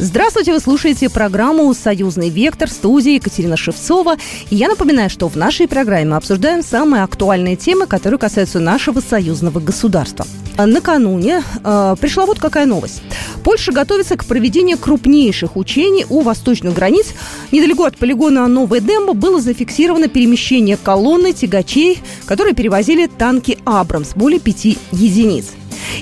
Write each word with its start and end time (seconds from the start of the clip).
Здравствуйте, 0.00 0.52
вы 0.52 0.60
слушаете 0.60 1.10
программу 1.10 1.74
«Союзный 1.74 2.28
вектор» 2.28 2.70
студии 2.70 3.14
Екатерина 3.14 3.56
Шевцова. 3.56 4.16
И 4.48 4.54
я 4.54 4.68
напоминаю, 4.68 5.10
что 5.10 5.28
в 5.28 5.34
нашей 5.34 5.66
программе 5.66 6.04
мы 6.10 6.16
обсуждаем 6.16 6.62
самые 6.62 7.02
актуальные 7.02 7.56
темы, 7.56 7.88
которые 7.88 8.20
касаются 8.20 8.60
нашего 8.60 9.00
союзного 9.00 9.58
государства. 9.58 10.24
Накануне 10.56 11.42
э, 11.64 11.96
пришла 12.00 12.26
вот 12.26 12.38
какая 12.38 12.66
новость. 12.66 13.02
Польша 13.42 13.72
готовится 13.72 14.16
к 14.16 14.24
проведению 14.24 14.78
крупнейших 14.78 15.56
учений 15.56 16.06
у 16.08 16.20
восточных 16.20 16.74
границ. 16.74 17.06
Недалеко 17.50 17.84
от 17.84 17.98
полигона 17.98 18.46
Новая 18.46 18.78
Демба 18.78 19.14
было 19.14 19.40
зафиксировано 19.40 20.06
перемещение 20.06 20.76
колонны 20.76 21.32
тягачей, 21.32 21.98
которые 22.24 22.54
перевозили 22.54 23.08
танки 23.08 23.58
«Абрамс», 23.64 24.14
более 24.14 24.38
пяти 24.38 24.78
единиц. 24.92 25.46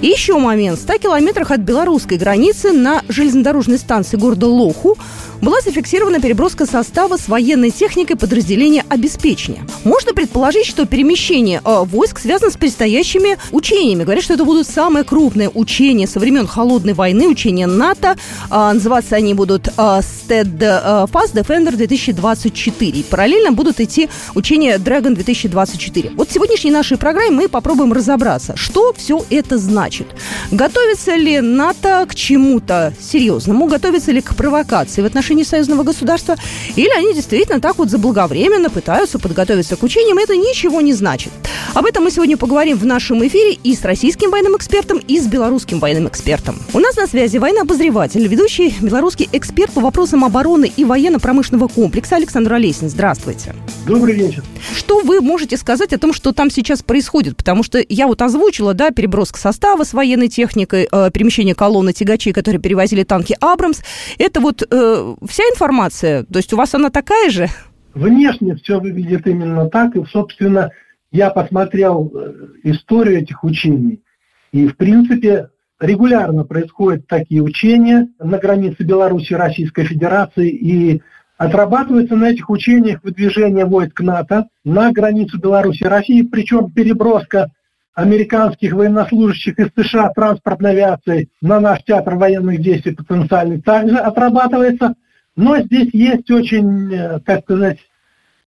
И 0.00 0.06
еще 0.06 0.38
момент. 0.38 0.78
В 0.78 0.82
100 0.82 0.98
километрах 0.98 1.50
от 1.50 1.60
белорусской 1.60 2.18
границы 2.18 2.72
на 2.72 3.02
железнодорожной 3.08 3.78
станции 3.78 4.16
города 4.16 4.46
Лоху 4.46 4.96
была 5.42 5.60
зафиксирована 5.60 6.20
переброска 6.20 6.66
состава 6.66 7.16
с 7.16 7.28
военной 7.28 7.70
техникой 7.70 8.16
подразделения 8.16 8.84
обеспечения. 8.88 9.66
Можно 9.84 10.14
предположить, 10.14 10.66
что 10.66 10.86
перемещение 10.86 11.60
э, 11.64 11.84
войск 11.84 12.18
связано 12.18 12.50
с 12.50 12.56
предстоящими 12.56 13.38
учениями. 13.52 14.04
Говорят, 14.04 14.24
что 14.24 14.34
это 14.34 14.44
будут 14.44 14.66
самые 14.66 15.04
крупные 15.04 15.50
учения 15.50 16.06
со 16.06 16.20
времен 16.20 16.46
Холодной 16.46 16.94
войны, 16.94 17.28
учения 17.28 17.66
НАТО. 17.66 18.16
Э, 18.50 18.72
называться 18.72 19.16
они 19.16 19.34
будут 19.34 19.68
э, 19.68 19.70
STED 19.76 20.58
э, 20.60 21.06
Fast 21.12 21.34
Defender 21.34 21.76
2024. 21.76 23.04
параллельно 23.04 23.52
будут 23.52 23.80
идти 23.80 24.08
учения 24.34 24.78
Dragon 24.78 25.14
2024. 25.14 26.12
Вот 26.16 26.30
в 26.30 26.32
сегодняшней 26.32 26.70
нашей 26.70 26.96
программе 26.96 27.30
мы 27.30 27.48
попробуем 27.48 27.92
разобраться, 27.92 28.56
что 28.56 28.92
все 28.96 29.24
это 29.30 29.58
значит. 29.58 30.06
Готовится 30.50 31.14
ли 31.16 31.40
НАТО 31.40 32.06
к 32.08 32.14
чему-то 32.14 32.94
серьезному? 33.00 33.66
Готовится 33.66 34.12
ли 34.12 34.20
к 34.20 34.34
провокации 34.34 35.02
в 35.02 35.06
отношении 35.06 35.25
отношении 35.26 35.42
союзного 35.42 35.82
государства, 35.82 36.36
или 36.76 36.90
они 36.96 37.12
действительно 37.12 37.60
так 37.60 37.78
вот 37.78 37.90
заблаговременно 37.90 38.70
пытаются 38.70 39.18
подготовиться 39.18 39.74
к 39.74 39.82
учениям, 39.82 40.18
это 40.18 40.36
ничего 40.36 40.80
не 40.80 40.92
значит. 40.92 41.32
Об 41.74 41.84
этом 41.84 42.04
мы 42.04 42.12
сегодня 42.12 42.36
поговорим 42.36 42.78
в 42.78 42.86
нашем 42.86 43.26
эфире 43.26 43.54
и 43.54 43.74
с 43.74 43.82
российским 43.84 44.30
военным 44.30 44.56
экспертом, 44.56 44.98
и 44.98 45.18
с 45.18 45.26
белорусским 45.26 45.80
военным 45.80 46.06
экспертом. 46.06 46.56
У 46.72 46.78
нас 46.78 46.96
на 46.96 47.08
связи 47.08 47.38
военно-обозреватель, 47.38 48.26
ведущий 48.28 48.72
белорусский 48.80 49.28
эксперт 49.32 49.72
по 49.72 49.80
вопросам 49.80 50.24
обороны 50.24 50.72
и 50.76 50.84
военно-промышленного 50.84 51.66
комплекса 51.66 52.16
Александр 52.16 52.52
Олесин. 52.52 52.88
Здравствуйте. 52.88 53.54
Добрый 53.86 54.16
вечер. 54.16 54.42
Что 54.74 55.00
вы 55.00 55.20
можете 55.20 55.56
сказать 55.56 55.92
о 55.92 55.98
том, 55.98 56.12
что 56.12 56.32
там 56.32 56.50
сейчас 56.50 56.82
происходит? 56.82 57.36
Потому 57.36 57.62
что 57.62 57.80
я 57.88 58.08
вот 58.08 58.20
озвучила, 58.20 58.74
да, 58.74 58.90
переброска 58.90 59.38
состава 59.38 59.84
с 59.84 59.92
военной 59.92 60.26
техникой, 60.26 60.88
э, 60.90 61.10
перемещение 61.12 61.54
колонны 61.54 61.92
тягачей, 61.92 62.32
которые 62.32 62.60
перевозили 62.60 63.04
танки 63.04 63.36
«Абрамс». 63.40 63.82
Это 64.18 64.40
вот 64.40 64.62
э, 64.62 65.14
вся 65.28 65.44
информация? 65.44 66.24
То 66.24 66.38
есть 66.38 66.52
у 66.52 66.56
вас 66.56 66.74
она 66.74 66.90
такая 66.90 67.30
же? 67.30 67.46
Внешне 67.94 68.56
все 68.56 68.80
выглядит 68.80 69.26
именно 69.28 69.70
так. 69.70 69.94
И, 69.94 70.04
собственно, 70.10 70.72
я 71.12 71.30
посмотрел 71.30 72.12
э, 72.12 72.32
историю 72.64 73.22
этих 73.22 73.44
учений. 73.44 74.02
И, 74.50 74.66
в 74.66 74.76
принципе, 74.76 75.50
регулярно 75.78 76.42
происходят 76.42 77.06
такие 77.06 77.40
учения 77.40 78.08
на 78.18 78.38
границе 78.38 78.82
Беларуси 78.82 79.32
Российской 79.34 79.84
Федерации. 79.84 80.50
И 80.50 81.02
отрабатывается 81.36 82.16
на 82.16 82.30
этих 82.30 82.48
учениях 82.50 83.02
выдвижение 83.02 83.64
войск 83.64 84.00
НАТО 84.00 84.48
на 84.64 84.92
границу 84.92 85.38
Беларуси 85.38 85.82
и 85.82 85.86
России. 85.86 86.22
Причем 86.22 86.70
переброска 86.70 87.50
американских 87.94 88.72
военнослужащих 88.72 89.58
из 89.58 89.68
США 89.76 90.10
транспортной 90.10 90.72
авиации 90.72 91.28
на 91.40 91.60
наш 91.60 91.82
театр 91.84 92.16
военных 92.16 92.60
действий 92.60 92.94
потенциальный 92.94 93.60
также 93.60 93.96
отрабатывается– 93.96 94.94
но 95.36 95.58
здесь 95.60 95.90
есть 95.92 96.30
очень, 96.30 96.92
э, 96.92 97.20
как 97.20 97.42
сказать, 97.42 97.78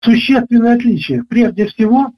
существенное 0.01 0.75
отличие. 0.75 1.23
Прежде 1.23 1.67
всего, 1.67 2.11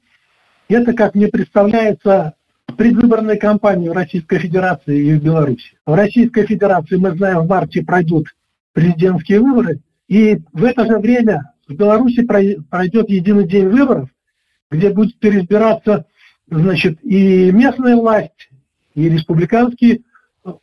это, 0.68 0.94
как 0.94 1.14
мне 1.14 1.28
представляется, 1.28 2.34
предвыборная 2.78 3.36
кампания 3.36 3.90
в 3.90 3.92
Российской 3.92 4.38
Федерации 4.38 4.98
и 4.98 5.14
в 5.14 5.22
Беларуси. 5.22 5.76
В 5.84 5.94
Российской 5.94 6.46
Федерации, 6.46 6.96
мы 6.96 7.14
знаем, 7.14 7.40
в 7.40 7.48
марте 7.48 7.82
пройдут 7.82 8.28
президентские 8.72 9.40
выборы, 9.40 9.80
и 10.12 10.42
в 10.52 10.62
это 10.64 10.84
же 10.84 10.98
время 10.98 11.54
в 11.66 11.72
Беларуси 11.72 12.22
пройдет 12.22 13.08
единый 13.08 13.48
день 13.48 13.68
выборов, 13.68 14.10
где 14.70 14.90
будет 14.90 15.18
переизбираться 15.18 16.04
значит, 16.50 17.02
и 17.02 17.50
местная 17.50 17.96
власть, 17.96 18.50
и 18.94 19.08
республиканские 19.08 20.02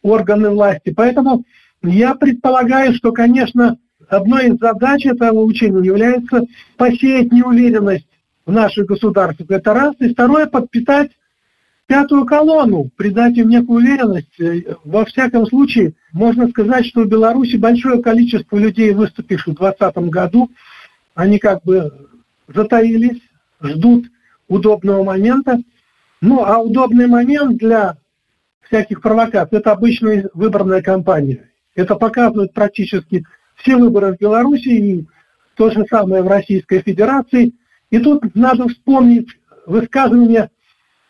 органы 0.03 0.51
власти. 0.51 0.93
Поэтому 0.95 1.45
я 1.81 2.13
предполагаю, 2.13 2.93
что, 2.93 3.11
конечно, 3.11 3.79
одной 4.07 4.49
из 4.49 4.59
задач 4.59 5.07
этого 5.07 5.39
учения 5.39 5.83
является 5.83 6.43
посеять 6.77 7.31
неуверенность 7.31 8.07
в 8.45 8.51
наших 8.51 8.85
государствах. 8.85 9.49
Это 9.49 9.73
раз. 9.73 9.95
И 9.97 10.13
второе, 10.13 10.45
подпитать 10.45 11.09
пятую 11.89 12.25
колонну, 12.25 12.91
придать 12.95 13.35
им 13.38 13.50
некую 13.50 13.79
уверенность. 13.79 14.39
Во 14.83 15.05
всяком 15.05 15.47
случае, 15.47 15.94
можно 16.13 16.47
сказать, 16.47 16.85
что 16.85 17.01
в 17.01 17.07
Беларуси 17.07 17.55
большое 17.55 18.03
количество 18.03 18.57
людей, 18.57 18.94
выступивших 18.94 19.55
в 19.55 19.57
2020 19.57 19.97
году, 20.11 20.51
они 21.16 21.39
как 21.39 21.63
бы 21.63 22.07
затаились, 22.47 23.19
ждут 23.59 24.05
удобного 24.47 25.03
момента. 25.03 25.57
Ну, 26.22 26.44
а 26.44 26.59
удобный 26.59 27.07
момент 27.07 27.57
для 27.57 27.97
всяких 28.61 29.01
провокаций– 29.01 29.57
это 29.59 29.71
обычная 29.71 30.29
выборная 30.35 30.83
кампания. 30.83 31.50
Это 31.73 31.95
показывает 31.95 32.53
практически 32.53 33.25
все 33.56 33.77
выборы 33.77 34.13
в 34.13 34.19
Беларуси 34.19 34.69
и 34.69 35.07
то 35.56 35.71
же 35.71 35.83
самое 35.89 36.21
в 36.21 36.27
Российской 36.27 36.81
Федерации. 36.81 37.53
И 37.89 37.97
тут 37.97 38.35
надо 38.35 38.67
вспомнить 38.67 39.29
высказывание 39.66 40.51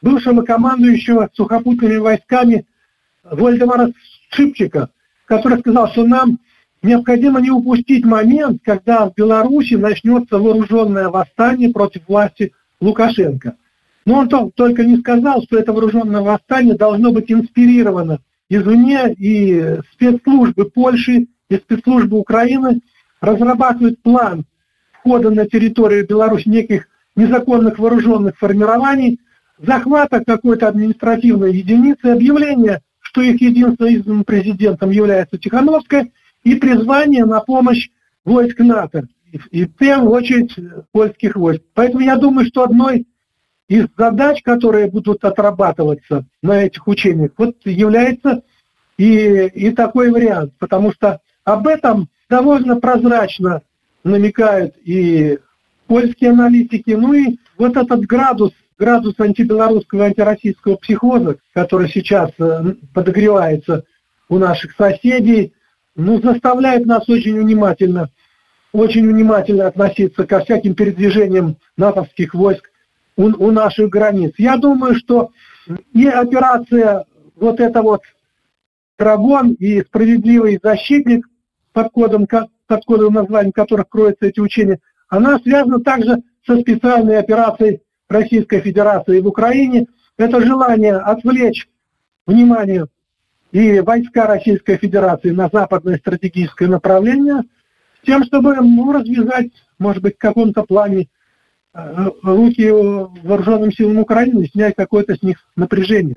бывшего 0.02 0.42
командующего 0.42 1.30
сухопутными 1.34 1.98
войсками 1.98 2.66
Вольдемара 3.24 3.92
Шипчика, 4.30 4.90
который 5.26 5.60
сказал, 5.60 5.90
что 5.90 6.06
нам 6.06 6.40
необходимо 6.82 7.42
не 7.42 7.52
упустить 7.52 8.06
момент, 8.06 8.62
когда 8.64 9.10
в 9.10 9.14
Беларуси 9.14 9.76
начнется 9.76 10.38
вооруженное 10.38 11.10
восстание 11.10 11.70
против 11.70 12.08
власти 12.08 12.54
Лукашенко. 12.80 13.56
Но 14.06 14.20
он 14.20 14.52
только 14.52 14.84
не 14.84 14.98
сказал, 14.98 15.44
что 15.44 15.58
это 15.58 15.74
вооруженное 15.74 16.22
восстание 16.22 16.76
должно 16.76 17.12
быть 17.12 17.32
инспирировано 17.32 18.20
извне, 18.50 19.14
и 19.14 19.80
спецслужбы 19.94 20.66
Польши 20.66 21.28
и 21.50 21.56
спецслужбы 21.56 22.18
Украины 22.18 22.82
разрабатывают 23.22 24.02
план 24.02 24.46
входа 24.94 25.30
на 25.30 25.46
территорию 25.46 26.08
Беларуси 26.08 26.48
неких 26.48 26.88
незаконных 27.16 27.78
вооруженных 27.80 28.38
формирований, 28.38 29.20
захвата 29.60 30.24
какой-то 30.24 30.68
административной 30.68 31.56
единицы, 31.56 32.06
объявления, 32.08 32.82
что 33.00 33.22
их 33.22 33.42
единственным 33.42 34.24
президентом 34.24 34.92
является 34.92 35.38
Тихановская, 35.38 36.10
и 36.44 36.56
призвание 36.56 37.26
на 37.26 37.42
помощь 37.42 37.90
войск 38.24 38.60
НАТО, 38.60 39.08
и 39.52 39.66
в 39.66 39.76
первую 39.76 40.12
очередь 40.12 40.56
польских 40.92 41.36
войск. 41.36 41.62
Поэтому 41.74 42.02
я 42.02 42.16
думаю, 42.16 42.48
что 42.48 42.64
одной 42.64 43.08
из 43.68 43.88
задач, 43.98 44.42
которые 44.42 44.90
будут 44.90 45.24
отрабатываться 45.24 46.26
на 46.42 46.64
этих 46.64 46.88
учениях, 46.88 47.32
вот 47.38 47.56
является 47.66 48.42
и, 48.98 49.48
и 49.54 49.72
такой 49.72 50.12
вариант, 50.12 50.54
потому 50.58 50.92
что 50.92 51.20
об 51.44 51.68
этом 51.68 52.10
довольно 52.30 52.80
прозрачно 52.80 53.62
намекают 54.04 54.76
и 54.84 55.40
польские 55.88 56.32
аналитики, 56.32 56.92
ну 56.92 57.14
и 57.14 57.38
вот 57.58 57.76
этот 57.76 58.02
градус, 58.06 58.52
градус 58.80 59.16
антибелорусского, 59.20 60.06
антироссийского 60.06 60.78
психоза, 60.78 61.38
который 61.54 61.90
сейчас 61.90 62.32
э, 62.40 62.76
подогревается 62.94 63.84
у 64.30 64.38
наших 64.38 64.72
соседей, 64.76 65.54
ну, 65.96 66.22
заставляет 66.22 66.86
нас 66.86 67.08
очень 67.10 67.38
внимательно, 67.38 68.10
очень 68.72 69.08
внимательно 69.08 69.68
относиться 69.68 70.26
ко 70.26 70.40
всяким 70.40 70.76
передвижениям 70.76 71.58
натовских 71.76 72.34
войск 72.34 72.72
у, 73.18 73.26
у 73.26 73.52
наших 73.52 73.90
границ. 73.90 74.34
Я 74.38 74.56
думаю, 74.56 74.96
что 74.96 75.32
и 75.94 76.08
операция 76.08 77.06
вот 77.36 77.60
эта 77.60 77.82
вот 77.82 78.02
Драгон 78.98 79.54
и 79.54 79.82
справедливый 79.82 80.60
защитник 80.62 81.26
под 81.74 81.92
кодом, 81.92 82.28
под 82.28 82.86
кодовым 82.86 83.14
названием 83.14 83.52
которых 83.52 83.90
кроются 83.90 84.26
эти 84.28 84.40
учения, 84.40 84.80
она 85.08 85.40
связана 85.40 85.80
также 85.80 86.18
со 86.46 86.60
специальной 86.60 87.18
операцией 87.18 87.82
Российской 88.10 88.62
Федерации 88.62 89.22
в 89.22 89.28
Украине. 89.28 89.88
Это 90.18 90.42
желание 90.42 90.98
отвлечь 90.98 91.70
внимание 92.26 92.88
и 93.52 93.80
войска 93.80 94.28
Российской 94.28 94.78
Федерации 94.78 95.30
на 95.30 95.50
западное 95.52 95.98
стратегическое 95.98 96.68
направление, 96.68 97.44
с 98.02 98.06
тем, 98.06 98.24
чтобы 98.24 98.56
ну, 98.56 98.92
развязать, 98.92 99.52
может 99.78 100.04
быть, 100.04 100.16
в 100.16 100.20
каком-то 100.20 100.64
плане 100.64 101.08
э, 101.74 102.10
руки 102.22 102.70
вооруженным 102.70 103.72
силам 103.72 104.00
Украины, 104.00 104.48
снять 104.48 104.76
какое-то 104.76 105.16
с 105.16 105.24
них 105.24 105.38
напряжение. 105.56 106.16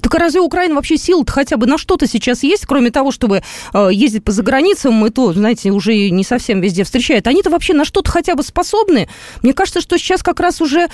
Так 0.00 0.14
а 0.16 0.18
разве 0.18 0.40
Украина 0.40 0.74
вообще 0.74 0.96
сил 0.96 1.24
хотя 1.26 1.56
бы 1.56 1.66
на 1.66 1.78
что-то 1.78 2.06
сейчас 2.06 2.42
есть, 2.42 2.66
кроме 2.66 2.90
того, 2.90 3.12
чтобы 3.12 3.42
э, 3.72 3.88
ездить 3.92 4.24
по 4.24 4.32
заграницам, 4.32 5.06
и 5.06 5.10
то, 5.10 5.32
знаете, 5.32 5.70
уже 5.70 6.10
не 6.10 6.24
совсем 6.24 6.60
везде 6.60 6.82
встречают. 6.84 7.26
Они-то 7.26 7.50
вообще 7.50 7.74
на 7.74 7.84
что-то 7.84 8.10
хотя 8.10 8.34
бы 8.34 8.42
способны? 8.42 9.08
Мне 9.42 9.54
кажется, 9.54 9.80
что 9.80 9.96
сейчас 9.96 10.22
как 10.22 10.40
раз 10.40 10.60
уже 10.60 10.88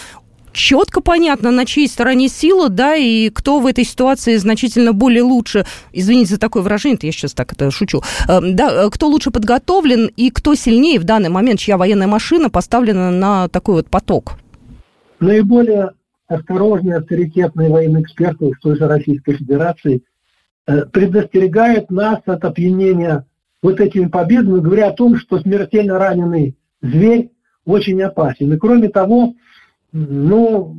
четко 0.53 1.01
понятно, 1.01 1.51
на 1.51 1.65
чьей 1.65 1.89
стороне 1.89 2.29
сила, 2.29 2.69
да, 2.69 2.95
и 2.95 3.31
кто 3.31 3.61
в 3.61 3.67
этой 3.67 3.85
ситуации 3.85 4.37
значительно 4.37 4.93
более 4.93 5.23
лучше, 5.23 5.65
извините 5.93 6.35
за 6.35 6.41
такое 6.41 6.63
выражение, 6.63 6.99
я 7.03 7.13
сейчас 7.13 7.33
так 7.33 7.53
это 7.53 7.71
шучу, 7.71 8.03
эм, 8.29 8.57
да, 8.57 8.87
э, 8.87 8.91
кто 8.91 9.09
лучше 9.09 9.31
подготовлен 9.31 10.11
и 10.17 10.31
кто 10.31 10.55
сильнее 10.55 10.99
в 10.99 11.05
данный 11.05 11.29
момент, 11.29 11.61
чья 11.61 11.77
военная 11.77 12.07
машина 12.07 12.51
поставлена 12.51 13.11
на 13.11 13.49
такой 13.49 13.77
вот 13.77 13.89
поток? 13.89 14.33
Наиболее 15.21 15.91
осторожные, 16.29 16.97
авторитетные 16.99 17.69
военные 17.69 18.03
эксперты 18.03 18.53
в 18.53 18.61
той 18.61 18.77
же 18.77 18.87
Российской 18.87 19.35
Федерации 19.35 20.03
э, 20.67 20.87
предостерегают 20.87 21.91
нас 21.91 22.21
от 22.27 22.45
опьянения 22.45 23.27
вот 23.63 23.81
этими 23.81 24.07
победами, 24.07 24.61
говоря 24.61 24.89
о 24.89 24.93
том, 24.93 25.17
что 25.17 25.39
смертельно 25.41 25.99
раненый 25.99 26.57
зверь 26.81 27.31
очень 27.67 28.01
опасен. 28.03 28.53
И 28.53 28.57
кроме 28.57 28.89
того, 28.89 29.35
ну, 29.93 30.77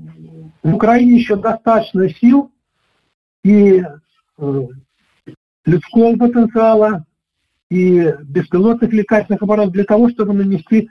в 0.63 0.75
Украине 0.75 1.17
еще 1.17 1.35
достаточно 1.35 2.09
сил 2.09 2.51
и 3.43 3.83
э, 4.37 4.61
людского 5.65 6.15
потенциала, 6.17 7.05
и 7.69 8.13
беспилотных 8.23 8.91
летательных 8.91 9.41
аппаратов 9.41 9.71
для 9.71 9.85
того, 9.85 10.09
чтобы 10.09 10.33
нанести 10.33 10.89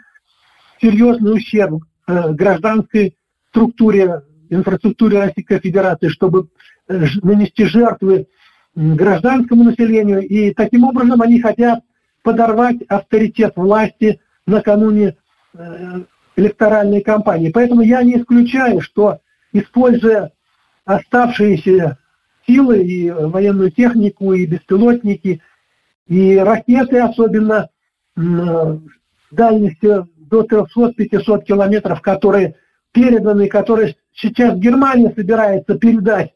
серьезный 0.81 1.34
ущерб 1.34 1.84
э, 2.06 2.32
гражданской 2.32 3.17
структуре, 3.50 4.23
инфраструктуре 4.49 5.19
Российской 5.19 5.61
Федерации, 5.61 6.08
чтобы 6.08 6.49
э, 6.88 7.05
нанести 7.23 7.64
жертвы 7.64 8.28
гражданскому 8.75 9.64
населению. 9.64 10.26
И 10.26 10.55
таким 10.55 10.84
образом 10.84 11.20
они 11.20 11.40
хотят 11.40 11.81
подорвать 12.23 12.82
авторитет 12.88 13.56
власти 13.56 14.20
накануне 14.46 15.16
электоральной 16.40 17.02
кампании. 17.02 17.50
Поэтому 17.50 17.82
я 17.82 18.02
не 18.02 18.16
исключаю, 18.16 18.81
что 18.81 19.20
используя 19.52 20.32
оставшиеся 20.84 21.98
силы 22.46 22.82
и 22.82 23.10
военную 23.10 23.70
технику, 23.70 24.32
и 24.32 24.46
беспилотники, 24.46 25.42
и 26.06 26.37
ракеты, 26.37 26.98
особенно 26.98 27.69
дальностью 29.31 30.08
до 30.16 30.42
300-500 30.42 31.44
километров, 31.44 32.00
которые 32.00 32.56
переданы, 32.92 33.48
которые 33.48 33.96
сейчас 34.12 34.58
Германия 34.58 35.12
собирается 35.14 35.78
передать 35.78 36.34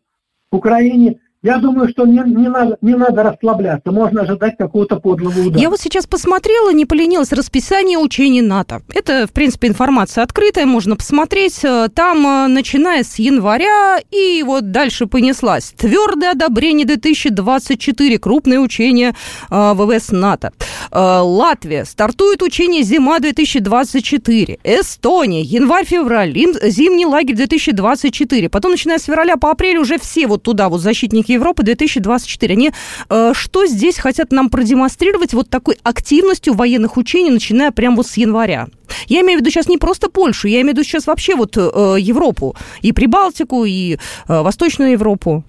Украине, 0.50 1.20
я 1.44 1.58
думаю, 1.58 1.91
что 1.91 2.06
не, 2.06 2.20
не, 2.25 2.49
надо, 2.49 2.79
не 2.81 2.94
надо 2.94 3.23
расслабляться, 3.23 3.93
можно 3.93 4.23
ожидать 4.23 4.56
какого-то 4.56 4.96
подлого 4.96 5.38
удара. 5.41 5.61
Я 5.61 5.69
вот 5.69 5.79
сейчас 5.79 6.06
посмотрела, 6.06 6.73
не 6.73 6.87
поленилась, 6.87 7.32
расписание 7.32 7.99
учений 7.99 8.41
НАТО. 8.41 8.81
Это, 8.94 9.26
в 9.26 9.32
принципе, 9.32 9.69
информация 9.69 10.25
открытая, 10.25 10.64
можно 10.64 10.96
посмотреть. 10.96 11.62
Э, 11.62 11.88
там, 11.94 12.26
э, 12.26 12.46
начиная 12.46 13.05
с 13.05 13.19
января, 13.19 13.99
и 14.11 14.43
вот 14.43 14.70
дальше 14.70 15.06
понеслась. 15.06 15.75
Твердое 15.76 16.31
одобрение 16.31 16.87
2024, 16.87 18.19
крупное 18.19 18.58
учение 18.58 19.14
э, 19.50 19.75
ВВС 19.75 20.12
НАТО. 20.12 20.52
Латвия, 20.90 21.85
стартует 21.85 22.40
учение 22.40 22.82
«Зима-2024». 22.82 24.61
Эстония, 24.64 25.43
январь-февраль, 25.43 26.32
зимний 26.70 27.05
лагерь 27.05 27.37
2024. 27.37 28.49
Потом, 28.49 28.70
начиная 28.70 28.99
с 28.99 29.05
февраля 29.05 29.37
по 29.37 29.50
апрель, 29.50 29.76
уже 29.76 29.99
все 29.99 30.26
вот 30.26 30.43
туда 30.43 30.69
вот 30.69 30.81
защитники 30.81 31.33
Европы 31.34 31.62
2024. 31.62 32.54
Они 32.54 32.72
э, 33.10 33.32
что 33.34 33.66
здесь 33.66 33.98
хотят 33.98 34.32
нам 34.32 34.50
продемонстрировать 34.50 35.34
вот 35.34 35.50
такой 35.50 35.78
активностью 35.82 36.54
военных 36.54 36.96
учений, 36.96 37.31
начиная 37.31 37.70
прямо 37.70 37.96
вот 37.96 38.06
с 38.06 38.16
января? 38.16 38.69
Я 39.06 39.20
имею 39.20 39.38
в 39.38 39.40
виду 39.42 39.50
сейчас 39.50 39.69
не 39.69 39.78
просто 39.78 40.08
Польшу, 40.08 40.48
я 40.48 40.60
имею 40.60 40.75
в 40.75 40.78
виду 40.78 40.84
сейчас 40.84 41.06
вообще 41.06 41.34
вот 41.34 41.56
э, 41.56 41.60
Европу, 41.98 42.56
и 42.82 42.92
Прибалтику, 42.92 43.64
и 43.64 43.94
э, 43.94 43.96
Восточную 44.28 44.92
Европу. 44.92 45.44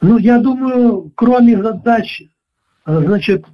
Ну, 0.00 0.18
я 0.18 0.38
думаю, 0.38 1.10
кроме 1.14 1.60
задач, 1.62 2.22
э, 2.86 3.00
значит, 3.04 3.44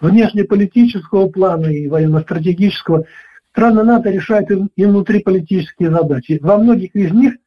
внешнеполитического 0.00 1.28
плана 1.28 1.66
и 1.66 1.88
военно-стратегического, 1.88 3.04
страны 3.52 3.84
НАТО 3.84 4.10
решают 4.10 4.50
и 4.50 4.84
внутриполитические 4.84 5.90
задачи. 5.90 6.38
Во 6.42 6.58
многих 6.58 6.94
из 6.94 7.12
них– 7.12 7.34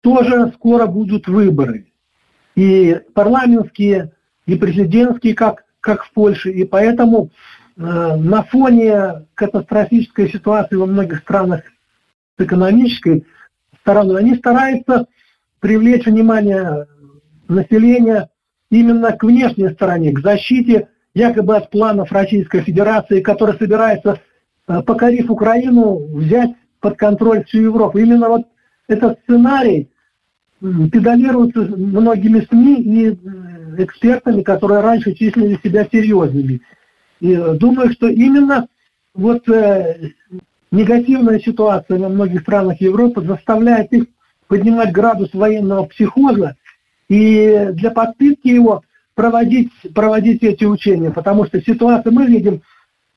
тоже 0.00 0.52
скоро 0.54 0.86
будут 0.86 1.28
выборы. 1.28 1.86
И 2.54 3.00
парламентские, 3.14 4.12
и 4.46 4.56
президентские, 4.56 5.34
как, 5.34 5.64
как 5.80 6.04
в 6.04 6.12
Польше. 6.12 6.50
И 6.50 6.64
поэтому 6.64 7.30
э, 7.76 7.80
на 7.80 8.42
фоне 8.42 9.26
катастрофической 9.34 10.30
ситуации 10.30 10.76
во 10.76 10.86
многих 10.86 11.20
странах 11.20 11.62
с 12.38 12.42
экономической 12.42 13.26
стороной, 13.80 14.20
они 14.20 14.34
стараются 14.34 15.06
привлечь 15.60 16.06
внимание 16.06 16.86
населения 17.48 18.30
именно 18.70 19.12
к 19.12 19.22
внешней 19.24 19.70
стороне, 19.70 20.12
к 20.12 20.20
защите 20.20 20.88
якобы 21.14 21.56
от 21.56 21.70
планов 21.70 22.12
Российской 22.12 22.62
Федерации, 22.62 23.20
которая 23.20 23.56
собирается, 23.56 24.20
э, 24.68 24.82
покорив 24.82 25.30
Украину, 25.30 26.16
взять 26.16 26.50
под 26.80 26.96
контроль 26.96 27.44
всю 27.44 27.62
Европу. 27.62 27.98
Именно 27.98 28.28
вот 28.28 28.42
этот 28.90 29.20
сценарий 29.22 29.88
педалируется 30.60 31.60
многими 31.60 32.40
СМИ 32.40 32.82
и 32.82 33.06
э, 33.08 33.84
экспертами, 33.84 34.42
которые 34.42 34.80
раньше 34.80 35.14
числили 35.14 35.58
себя 35.62 35.86
серьезными. 35.90 36.60
И 37.20 37.32
э, 37.32 37.54
думаю, 37.54 37.92
что 37.92 38.08
именно 38.08 38.68
вот 39.14 39.48
э, 39.48 40.10
негативная 40.70 41.40
ситуация 41.40 41.98
во 41.98 42.08
многих 42.08 42.42
странах 42.42 42.80
Европы 42.80 43.22
заставляет 43.22 43.92
их 43.92 44.06
поднимать 44.48 44.92
градус 44.92 45.32
военного 45.32 45.86
психоза 45.86 46.56
и 47.08 47.68
для 47.72 47.90
подпитки 47.90 48.48
его 48.48 48.82
проводить, 49.14 49.70
проводить 49.94 50.42
эти 50.42 50.64
учения, 50.64 51.10
потому 51.10 51.46
что 51.46 51.60
ситуация, 51.60 52.12
мы 52.12 52.26
видим, 52.26 52.62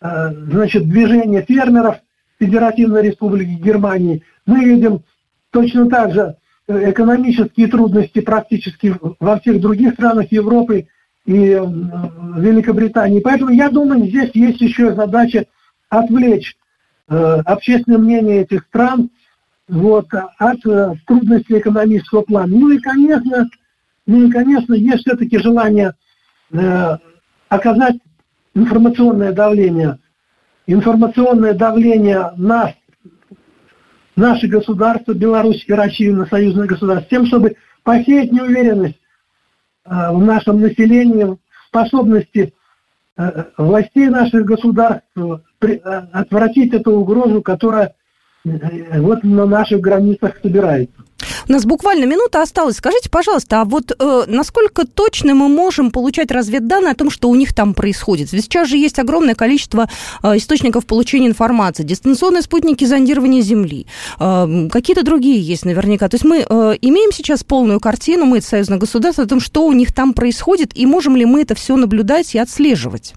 э, 0.02 0.34
значит, 0.50 0.88
движение 0.88 1.42
фермеров 1.42 1.98
Федеративной 2.40 3.04
Республики 3.04 3.62
Германии, 3.62 4.24
мы 4.46 4.64
видим 4.64 5.04
точно 5.54 5.90
так 5.90 6.14
же 6.14 6.36
экономические 6.68 7.68
трудности 7.68 8.20
практически 8.20 8.96
во 9.20 9.40
всех 9.40 9.62
других 9.62 9.94
странах 9.94 10.32
Европы 10.32 10.88
и 11.26 11.60
Великобритании. 12.38 13.20
Поэтому 13.20 13.52
я 13.52 13.70
думаю, 13.70 14.06
здесь 14.06 14.32
есть 14.34 14.62
еще 14.62 14.94
задача 14.94 15.46
отвлечь 15.90 16.56
э, 17.08 17.16
общественное 17.46 18.00
мнение 18.00 18.42
этих 18.42 18.64
стран 18.64 19.10
вот, 19.68 20.08
от 20.38 20.66
э, 20.66 20.96
трудностей 21.06 21.60
экономического 21.60 22.24
плана. 22.24 22.48
Ну 22.48 22.70
и, 22.70 22.80
конечно, 22.80 23.48
ну 24.06 24.28
и, 24.28 24.32
конечно, 24.32 24.74
есть 24.74 25.04
все-таки 25.04 25.38
желание 25.38 25.94
э, 26.52 26.98
оказать 27.48 27.96
информационное 28.56 29.32
давление, 29.32 30.00
информационное 30.68 31.54
давление 31.54 32.32
на 32.38 32.74
наши 34.16 34.48
государства, 34.48 35.14
Беларусь 35.14 35.64
и 35.68 35.74
Россию 35.74 36.18
на 36.18 36.26
союзное 36.26 36.68
государство, 36.68 37.10
тем, 37.10 37.26
чтобы 37.26 37.56
посеять 37.84 38.32
неуверенность 38.32 39.00
э, 39.86 40.12
в 40.12 40.24
нашем 40.24 40.62
населении, 40.62 41.24
в 41.24 41.38
способности 41.68 42.54
э, 43.18 43.44
властей 43.58 44.10
наших 44.10 44.46
государств 44.46 45.06
э, 45.18 45.76
отвратить 46.12 46.74
эту 46.74 46.92
угрозу, 46.92 47.42
которая 47.42 47.96
вот 48.44 49.24
на 49.24 49.46
наших 49.46 49.80
границах 49.80 50.38
собирается. 50.42 50.94
У 51.48 51.52
нас 51.52 51.66
буквально 51.66 52.06
минута 52.06 52.42
осталась. 52.42 52.78
Скажите, 52.78 53.10
пожалуйста, 53.10 53.62
а 53.62 53.66
вот 53.66 53.92
э, 53.98 54.24
насколько 54.28 54.86
точно 54.86 55.36
мы 55.36 55.48
можем 55.48 55.92
получать 55.92 56.32
разведданные 56.32 56.92
о 56.92 56.96
том, 56.96 57.10
что 57.10 57.30
у 57.30 57.36
них 57.36 57.54
там 57.54 57.74
происходит? 57.74 58.32
Ведь 58.32 58.46
сейчас 58.46 58.68
же 58.68 58.78
есть 58.78 59.00
огромное 59.00 59.36
количество 59.36 59.90
э, 60.22 60.38
источников 60.38 60.86
получения 60.86 61.28
информации. 61.28 61.84
Дистанционные 61.84 62.42
спутники 62.42 62.86
зондирования 62.86 63.42
Земли. 63.42 63.88
Э, 64.20 64.70
какие-то 64.72 65.04
другие 65.04 65.42
есть 65.42 65.66
наверняка. 65.66 66.10
То 66.10 66.16
есть 66.16 66.26
мы 66.26 66.46
э, 66.48 66.78
имеем 66.82 67.12
сейчас 67.12 67.44
полную 67.44 67.80
картину, 67.80 68.26
мы, 68.26 68.40
это 68.40 68.48
союзное 68.48 68.78
государство, 68.78 69.24
о 69.24 69.28
том, 69.28 69.40
что 69.40 69.66
у 69.66 69.74
них 69.74 69.94
там 69.94 70.14
происходит, 70.14 70.78
и 70.78 70.86
можем 70.86 71.16
ли 71.16 71.26
мы 71.26 71.42
это 71.42 71.56
все 71.56 71.76
наблюдать 71.76 72.36
и 72.36 72.40
отслеживать? 72.40 73.14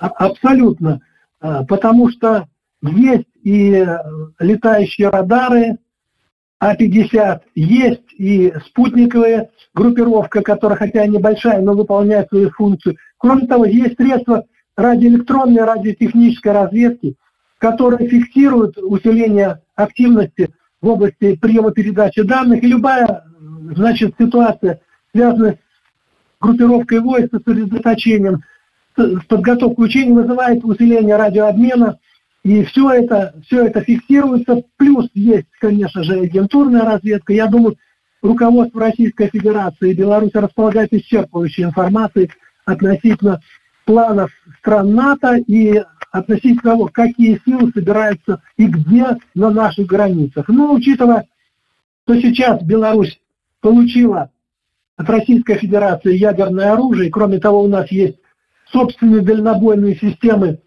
А, 0.00 0.08
абсолютно. 0.08 1.00
А, 1.40 1.64
потому 1.64 2.10
что 2.10 2.46
есть 2.82 3.26
и 3.42 3.72
э, 3.72 3.98
летающие 4.38 5.08
радары 5.08 5.78
А-50, 6.58 7.40
есть 7.54 8.12
и 8.16 8.52
спутниковая 8.66 9.50
группировка, 9.74 10.42
которая 10.42 10.78
хотя 10.78 11.04
и 11.04 11.08
небольшая, 11.08 11.60
но 11.60 11.74
выполняет 11.74 12.28
свою 12.28 12.50
функцию. 12.50 12.96
Кроме 13.18 13.46
того, 13.46 13.64
есть 13.64 13.96
средства 13.96 14.44
радиоэлектронной, 14.76 15.64
радиотехнической 15.64 16.52
разведки, 16.52 17.16
которые 17.58 18.08
фиксируют 18.08 18.78
усиление 18.78 19.60
активности 19.74 20.50
в 20.80 20.88
области 20.88 21.36
приема 21.36 21.72
передачи 21.72 22.22
данных, 22.22 22.62
и 22.62 22.66
любая 22.66 23.24
значит, 23.74 24.14
ситуация, 24.18 24.80
связанная 25.14 25.52
с 25.52 25.58
группировкой 26.40 27.00
войск, 27.00 27.34
с 27.34 27.44
сосредоточением, 27.44 28.42
с 28.96 29.24
подготовкой 29.26 29.86
учений, 29.86 30.12
вызывает 30.12 30.64
усиление 30.64 31.16
радиообмена, 31.16 31.98
и 32.42 32.64
все 32.64 32.90
это, 32.90 33.34
все 33.46 33.66
это 33.66 33.82
фиксируется. 33.82 34.62
Плюс 34.76 35.08
есть, 35.14 35.48
конечно 35.60 36.02
же, 36.02 36.20
агентурная 36.20 36.82
разведка. 36.82 37.32
Я 37.32 37.46
думаю, 37.46 37.76
руководство 38.22 38.80
Российской 38.80 39.28
Федерации 39.28 39.90
и 39.90 39.94
Беларуси 39.94 40.36
располагает 40.36 40.92
исчерпывающей 40.92 41.64
информацией 41.64 42.30
относительно 42.64 43.40
планов 43.84 44.30
стран 44.60 44.94
НАТО 44.94 45.36
и 45.36 45.82
относительно 46.12 46.62
того, 46.62 46.90
какие 46.92 47.40
силы 47.44 47.70
собираются 47.72 48.42
и 48.56 48.66
где 48.66 49.06
на 49.34 49.50
наших 49.50 49.86
границах. 49.86 50.48
Но 50.48 50.74
учитывая, 50.74 51.26
что 52.04 52.20
сейчас 52.20 52.62
Беларусь 52.62 53.20
получила 53.60 54.30
от 54.96 55.08
Российской 55.08 55.56
Федерации 55.56 56.16
ядерное 56.16 56.72
оружие, 56.72 57.08
и 57.08 57.10
кроме 57.10 57.38
того 57.38 57.62
у 57.62 57.68
нас 57.68 57.90
есть 57.90 58.16
собственные 58.72 59.22
дальнобойные 59.22 59.96
системы 59.96 60.60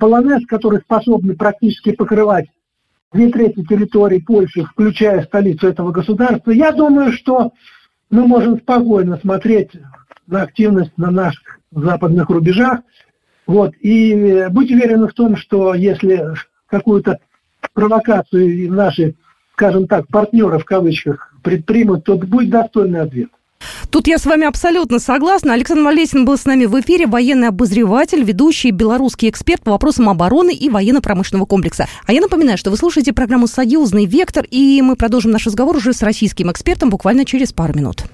Полонез, 0.00 0.44
которые 0.46 0.80
способны 0.80 1.36
практически 1.36 1.92
покрывать 1.92 2.46
две 3.12 3.30
трети 3.30 3.64
территории 3.64 4.18
Польши, 4.18 4.64
включая 4.64 5.22
столицу 5.22 5.68
этого 5.68 5.92
государства, 5.92 6.50
я 6.50 6.72
думаю, 6.72 7.12
что 7.12 7.52
мы 8.10 8.26
можем 8.26 8.58
спокойно 8.58 9.18
смотреть 9.18 9.70
на 10.26 10.42
активность 10.42 10.96
на 10.96 11.10
наших 11.10 11.60
западных 11.70 12.28
рубежах. 12.28 12.80
Вот, 13.46 13.74
и 13.80 14.48
быть 14.50 14.70
уверены 14.70 15.06
в 15.08 15.14
том, 15.14 15.36
что 15.36 15.74
если 15.74 16.34
какую-то 16.66 17.18
провокацию 17.72 18.72
наши, 18.72 19.14
скажем 19.52 19.86
так, 19.86 20.08
партнеры 20.08 20.58
в 20.58 20.64
кавычках 20.64 21.34
предпримут, 21.42 22.04
то 22.04 22.16
будет 22.16 22.50
достойный 22.50 23.00
ответ. 23.00 23.30
Тут 23.92 24.06
я 24.06 24.18
с 24.18 24.24
вами 24.24 24.46
абсолютно 24.46 24.98
согласна. 24.98 25.52
Александр 25.52 25.82
Малесин 25.82 26.24
был 26.24 26.38
с 26.38 26.46
нами 26.46 26.64
в 26.64 26.80
эфире, 26.80 27.06
военный 27.06 27.48
обозреватель, 27.48 28.24
ведущий 28.24 28.70
белорусский 28.70 29.28
эксперт 29.28 29.62
по 29.62 29.72
вопросам 29.72 30.08
обороны 30.08 30.54
и 30.54 30.70
военно-промышленного 30.70 31.44
комплекса. 31.44 31.86
А 32.06 32.12
я 32.14 32.22
напоминаю, 32.22 32.56
что 32.56 32.70
вы 32.70 32.78
слушаете 32.78 33.12
программу 33.12 33.46
«Союзный 33.46 34.06
вектор», 34.06 34.46
и 34.50 34.80
мы 34.80 34.96
продолжим 34.96 35.30
наш 35.30 35.44
разговор 35.44 35.76
уже 35.76 35.92
с 35.92 36.00
российским 36.00 36.50
экспертом 36.50 36.88
буквально 36.88 37.26
через 37.26 37.52
пару 37.52 37.74
минут. 37.74 38.04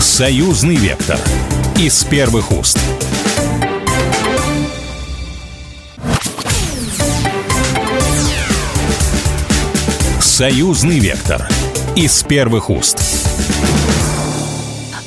«Союзный 0.00 0.74
вектор» 0.74 1.20
из 1.78 2.02
первых 2.02 2.50
уст. 2.50 2.80
«Союзный 10.20 10.98
вектор» 10.98 11.48
из 11.98 12.22
первых 12.22 12.70
уст. 12.70 13.00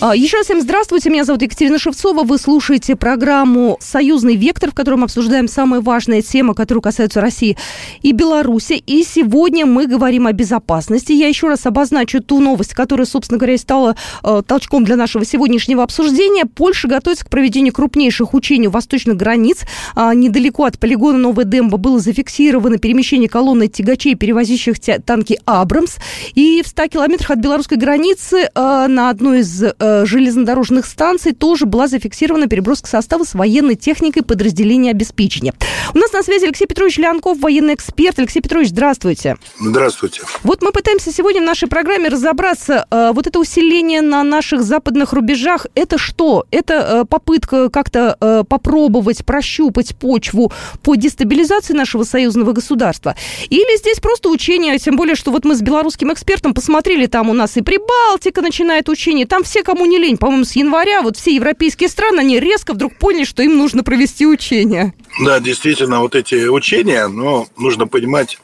А, 0.04 0.16
еще 0.16 0.38
раз 0.38 0.48
всем 0.48 0.60
здравствуйте, 0.62 1.12
меня 1.12 1.26
зовут 1.26 1.44
Екатерина 1.44 1.78
Шевцова, 1.78 2.24
вы 2.24 2.40
слушаете 2.40 2.96
программу 2.96 3.78
«Союзный 3.80 4.36
вектор», 4.36 4.72
в 4.72 4.74
котором 4.74 5.04
обсуждаем 5.04 5.48
самые 5.48 5.82
важные 5.82 6.24
темы, 6.24 6.56
которые 6.56 6.82
касаются 6.82 7.22
России 7.22 7.56
и 8.02 8.12
Беларуси. 8.12 8.82
И 8.88 9.04
сегодня 9.04 9.68
мы 9.68 9.86
говорим 9.86 10.26
о 10.26 10.32
безопасности. 10.32 11.12
Я 11.12 11.28
еще 11.28 11.50
раз 11.50 11.68
обозначу 11.68 12.20
ту 12.20 12.40
новость, 12.40 12.74
которая, 12.74 13.06
собственно 13.06 13.38
говоря, 13.38 13.56
стала 13.60 13.96
э, 14.24 14.42
толчком 14.44 14.86
для 14.86 14.96
нашего 14.96 15.24
сегодняшнего 15.24 15.84
обсуждения. 15.84 16.46
Польша 16.46 16.88
готовится 16.88 17.26
к 17.26 17.30
проведению 17.30 17.72
крупнейших 17.72 18.34
учений 18.34 18.70
у 18.70 18.72
восточных 18.72 19.18
границ. 19.18 19.66
А, 19.94 20.16
недалеко 20.16 20.64
от 20.64 20.80
полигона 20.80 21.20
Новая 21.20 21.46
Демба 21.46 21.78
было 21.78 22.00
зафиксировано 22.00 22.80
перемещение 22.80 23.30
колонны 23.30 23.68
тягачей, 23.68 24.16
перевозящих 24.16 24.78
танки 25.06 25.40
«Абрамс». 25.46 25.98
И 26.34 26.64
в 26.64 26.68
100 26.68 26.88
километрах 26.88 27.30
от 27.30 27.38
белорусской 27.38 27.78
границы 27.78 28.50
э, 28.52 28.88
на 28.88 29.12
одной 29.12 29.42
из 29.42 29.62
э, 29.62 29.91
Э, 29.92 30.06
железнодорожных 30.06 30.86
станций 30.86 31.34
тоже 31.34 31.66
была 31.66 31.88
зафиксирована 31.88 32.48
переброска 32.48 32.88
состава 32.88 33.24
с 33.24 33.34
военной 33.34 33.76
техникой 33.76 34.24
подразделения 34.24 34.92
обеспечения. 34.92 35.54
У 35.94 35.98
нас 35.98 36.14
на 36.14 36.24
связи 36.24 36.46
Алексей 36.46 36.66
Петрович 36.66 36.98
Леонков, 36.98 37.40
военный 37.40 37.76
эксперт. 37.76 38.20
Алексей 38.20 38.42
Петрович, 38.42 38.70
здравствуйте. 38.70 39.38
Здравствуйте. 39.60 40.22
Вот 40.44 40.62
мы 40.62 40.72
пытаемся 40.72 41.12
сегодня 41.12 41.42
в 41.42 41.46
нашей 41.46 41.68
программе 41.68 42.10
разобраться, 42.10 42.86
э, 42.90 43.12
вот 43.14 43.28
это 43.28 43.40
усиление 43.40 44.02
на 44.02 44.24
наших 44.24 44.64
западных 44.64 45.14
рубежах, 45.14 45.68
это 45.76 45.98
что? 45.98 46.46
Это 46.52 46.74
э, 46.74 47.06
попытка 47.06 47.70
как-то 47.70 48.46
попробовать 48.48 49.26
прощупать 49.26 49.96
почву 49.96 50.52
по 50.84 50.96
дестабилизации 50.96 51.74
нашего 51.74 52.04
союзного 52.04 52.54
государства? 52.54 53.16
Или 53.50 53.78
здесь 53.78 54.00
просто 54.00 54.30
учение, 54.30 54.78
тем 54.78 54.96
более, 54.96 55.16
что 55.16 55.32
вот 55.32 55.46
мы 55.46 55.56
с 55.56 55.62
белорусским 55.62 56.12
экспертом 56.14 56.54
посмотрели, 56.54 57.08
там 57.08 57.30
у 57.30 57.34
нас 57.34 57.58
и 57.58 57.62
Прибалтика 57.62 58.42
начинает 58.42 58.90
учение, 58.90 59.26
там 59.26 59.44
все, 59.44 59.64
кому 59.64 59.81
не 59.86 59.98
лень, 59.98 60.18
по-моему, 60.18 60.46
с 60.46 60.54
января 60.54 61.02
вот 61.02 61.18
все 61.18 61.36
европейские 61.36 61.90
страны, 61.90 62.20
они 62.20 62.40
резко 62.40 62.74
вдруг 62.74 62.98
поняли, 62.98 63.24
что 63.24 63.44
им 63.44 63.58
нужно 63.58 63.84
провести 63.84 64.26
учения. 64.26 64.94
Да, 65.24 65.40
действительно, 65.40 66.00
вот 66.02 66.16
эти 66.16 66.48
учения, 66.48 67.08
но 67.08 67.48
нужно 67.58 67.88
понимать, 67.88 68.40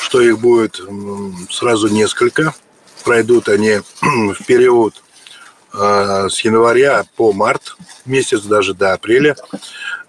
что 0.00 0.20
их 0.20 0.38
будет 0.38 0.80
сразу 1.50 1.88
несколько. 1.88 2.54
Пройдут 3.04 3.48
они 3.48 3.80
в 4.00 4.44
период 4.46 5.02
э, 5.72 6.28
с 6.30 6.40
января 6.40 7.04
по 7.16 7.32
март, 7.32 7.76
месяц 8.04 8.42
даже 8.42 8.74
до 8.74 8.92
апреля. 8.92 9.36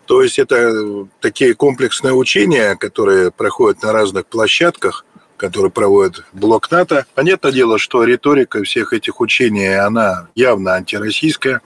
То 0.06 0.22
есть 0.22 0.38
это 0.38 1.08
такие 1.20 1.56
комплексные 1.56 2.14
учения, 2.14 2.76
которые 2.76 3.32
проходят 3.32 3.82
на 3.82 3.92
разных 3.92 4.26
площадках– 4.28 5.06
который 5.38 5.72
проводит 5.72 6.24
блок 6.34 6.72
НАТО. 6.72 7.06
Понятное 7.16 7.52
дело, 7.52 7.78
что 7.78 8.04
риторика 8.04 8.64
всех 8.64 8.94
этих 8.94 9.20
учений, 9.20 9.74
она 9.74 10.28
явно 10.36 10.74
антироссийская, 10.74 11.62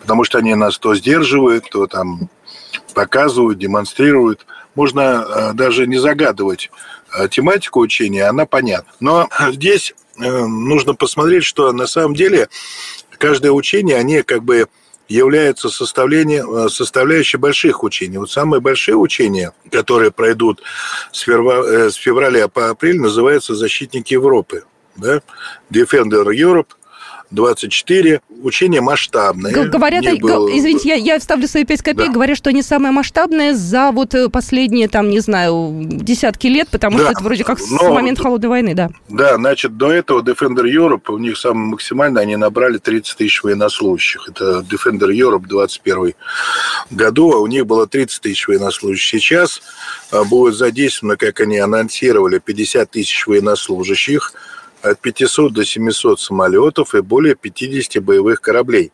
потому 0.00 0.24
что 0.24 0.38
они 0.38 0.54
нас 0.54 0.78
то 0.78 0.94
сдерживают, 0.94 1.68
то 1.70 1.86
там 1.86 2.28
показывают, 2.94 3.58
демонстрируют. 3.58 4.46
Можно 4.74 5.00
э, 5.00 5.52
даже 5.54 5.86
не 5.86 5.98
загадывать 5.98 6.70
э, 7.14 7.28
тематику 7.28 7.80
учения, 7.80 8.24
она 8.26 8.46
понятна. 8.46 8.92
Но 9.00 9.28
здесь 9.52 9.94
э, 10.18 10.22
нужно 10.46 10.94
посмотреть, 10.94 11.44
что 11.44 11.72
на 11.72 11.86
самом 11.86 12.14
деле 12.14 12.48
каждое 13.18 13.52
учение, 13.52 13.96
они 13.96 14.22
как 14.22 14.42
бы 14.42 14.66
является 15.08 15.68
составлением, 15.68 16.52
э, 16.52 16.68
составляющей 16.68 17.36
больших 17.36 17.82
учений. 17.82 18.18
Вот 18.18 18.30
самые 18.30 18.60
большие 18.60 18.96
учения, 18.96 19.52
которые 19.70 20.10
пройдут 20.10 20.62
с, 21.12 21.20
февраля, 21.20 21.86
э, 21.86 21.90
с 21.90 21.94
февраля 21.94 22.48
по 22.48 22.70
апрель, 22.70 23.00
называются 23.00 23.54
«Защитники 23.54 24.14
Европы». 24.14 24.64
Да? 24.96 25.20
Defender 25.70 26.26
Europe– 26.26 26.68
24. 27.30 28.20
Учение 28.42 28.80
масштабное. 28.80 29.52
Говорят, 29.66 30.04
было... 30.20 30.48
извините, 30.56 30.88
я, 30.90 30.94
я 30.94 31.18
вставлю 31.18 31.48
свои 31.48 31.64
5 31.64 31.82
копеек, 31.82 32.08
да. 32.08 32.14
говорят, 32.14 32.36
что 32.36 32.50
они 32.50 32.62
самые 32.62 32.92
масштабные 32.92 33.54
за 33.54 33.90
вот 33.90 34.14
э, 34.14 34.28
последние, 34.28 34.88
там, 34.88 35.08
не 35.08 35.20
знаю, 35.20 35.72
десятки 35.84 36.46
лет, 36.46 36.68
потому 36.68 36.98
да. 36.98 37.04
что 37.04 37.12
это 37.12 37.24
вроде 37.24 37.44
как 37.44 37.58
Но, 37.58 37.78
с 37.78 37.82
момента 37.82 38.22
Холодной 38.22 38.48
войны, 38.48 38.74
да. 38.74 38.90
Да, 39.08 39.36
значит, 39.36 39.76
до 39.76 39.92
этого 39.92 40.22
Defender 40.22 40.64
Europe, 40.64 41.02
у 41.08 41.18
них 41.18 41.36
самое 41.36 41.66
максимально, 41.68 42.20
они 42.20 42.36
набрали 42.36 42.78
30 42.78 43.16
тысяч 43.16 43.42
военнослужащих. 43.42 44.28
Это 44.28 44.60
Defender 44.60 45.10
Europe 45.10 45.46
21 45.46 46.14
году, 46.90 47.32
а 47.32 47.38
у 47.38 47.46
них 47.46 47.66
было 47.66 47.86
30 47.86 48.20
тысяч 48.20 48.46
военнослужащих. 48.46 49.20
Сейчас 49.20 49.62
а, 50.10 50.24
будет 50.24 50.54
задействовано, 50.54 51.16
как 51.16 51.40
они 51.40 51.58
анонсировали, 51.58 52.38
50 52.38 52.90
тысяч 52.90 53.26
военнослужащих– 53.26 54.32
от 54.82 55.00
500 55.00 55.52
до 55.52 55.64
700 55.64 56.20
самолетов 56.20 56.94
и 56.94 57.00
более 57.00 57.34
50 57.34 58.02
боевых 58.02 58.40
кораблей. 58.40 58.92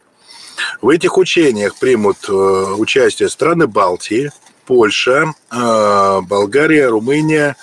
В 0.81 0.89
этих 0.89 1.19
учениях 1.19 1.77
примут 1.79 2.19
э, 2.29 2.33
участие 2.33 3.29
страны 3.29 3.67
Балтии, 3.67 4.31
Польша, 4.67 5.33
э, 5.51 6.21
Болгария, 6.23 6.89
Румыния, 6.89 7.57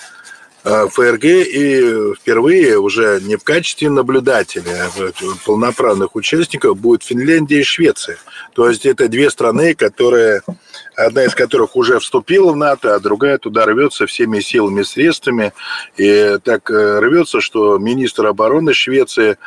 ФРГ 0.64 1.24
и 1.24 2.14
впервые 2.16 2.78
уже 2.80 3.20
не 3.22 3.38
в 3.38 3.44
качестве 3.44 3.90
наблюдателя, 3.90 4.90
а 4.98 5.12
полноправных 5.46 6.16
участников 6.16 6.78
будет 6.78 7.04
Финляндия 7.04 7.60
и 7.60 7.64
Швеция. 7.64 8.18
То 8.54 8.70
есть 8.70 8.86
это 8.86 9.08
две 9.08 9.30
страны, 9.30 9.74
которые 9.74 10.42
одна 10.96 11.24
из 11.24 11.34
которых 11.34 11.76
уже 11.76 12.00
вступила 12.00 12.52
в 12.52 12.56
НАТО, 12.56 12.96
а 12.96 13.00
другая 13.00 13.38
туда 13.38 13.66
рвется 13.66 14.06
всеми 14.06 14.40
силами 14.40 14.82
и 14.82 14.84
средствами. 14.84 15.54
И 15.98 16.38
так 16.44 16.70
э, 16.70 17.00
рвется, 17.00 17.42
что 17.42 17.78
министр 17.78 18.28
обороны 18.28 18.74
Швеции 18.74 19.38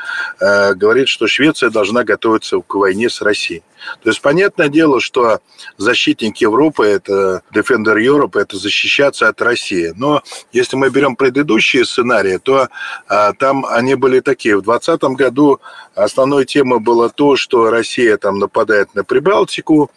э, 0.41 0.75
говорит, 0.75 1.09
что 1.09 1.27
Швеция 1.27 1.71
должна 1.71 2.05
готовиться 2.05 2.59
к 2.61 2.75
войне 2.75 3.11
с 3.11 3.21
Россией. 3.21 3.63
То 4.03 4.11
есть, 4.11 4.21
понятное 4.21 4.69
дело, 4.69 5.01
что 5.01 5.41
защитник 5.77 6.39
Европы, 6.39 6.87
это 6.87 7.43
Defender 7.55 7.97
Europe, 7.97 8.41
это 8.41 8.57
защищаться 8.57 9.29
от 9.29 9.41
России. 9.43 9.93
Но 9.97 10.23
если 10.53 10.77
мы 10.77 10.91
берем 10.91 11.17
предыдущие 11.17 11.85
сценарии, 11.85 12.39
то 12.39 12.69
а, 13.09 13.33
там 13.33 13.65
они 13.67 13.95
были 13.95 14.21
такие. 14.21 14.57
В 14.57 14.63
2020 14.63 15.17
году 15.17 15.61
основной 15.95 16.45
темой 16.45 16.81
было 16.81 17.11
то, 17.11 17.37
что 17.37 17.71
Россия 17.71 18.17
там 18.17 18.39
нападает 18.39 18.95
на 18.95 19.05
Прибалтику, 19.05 19.91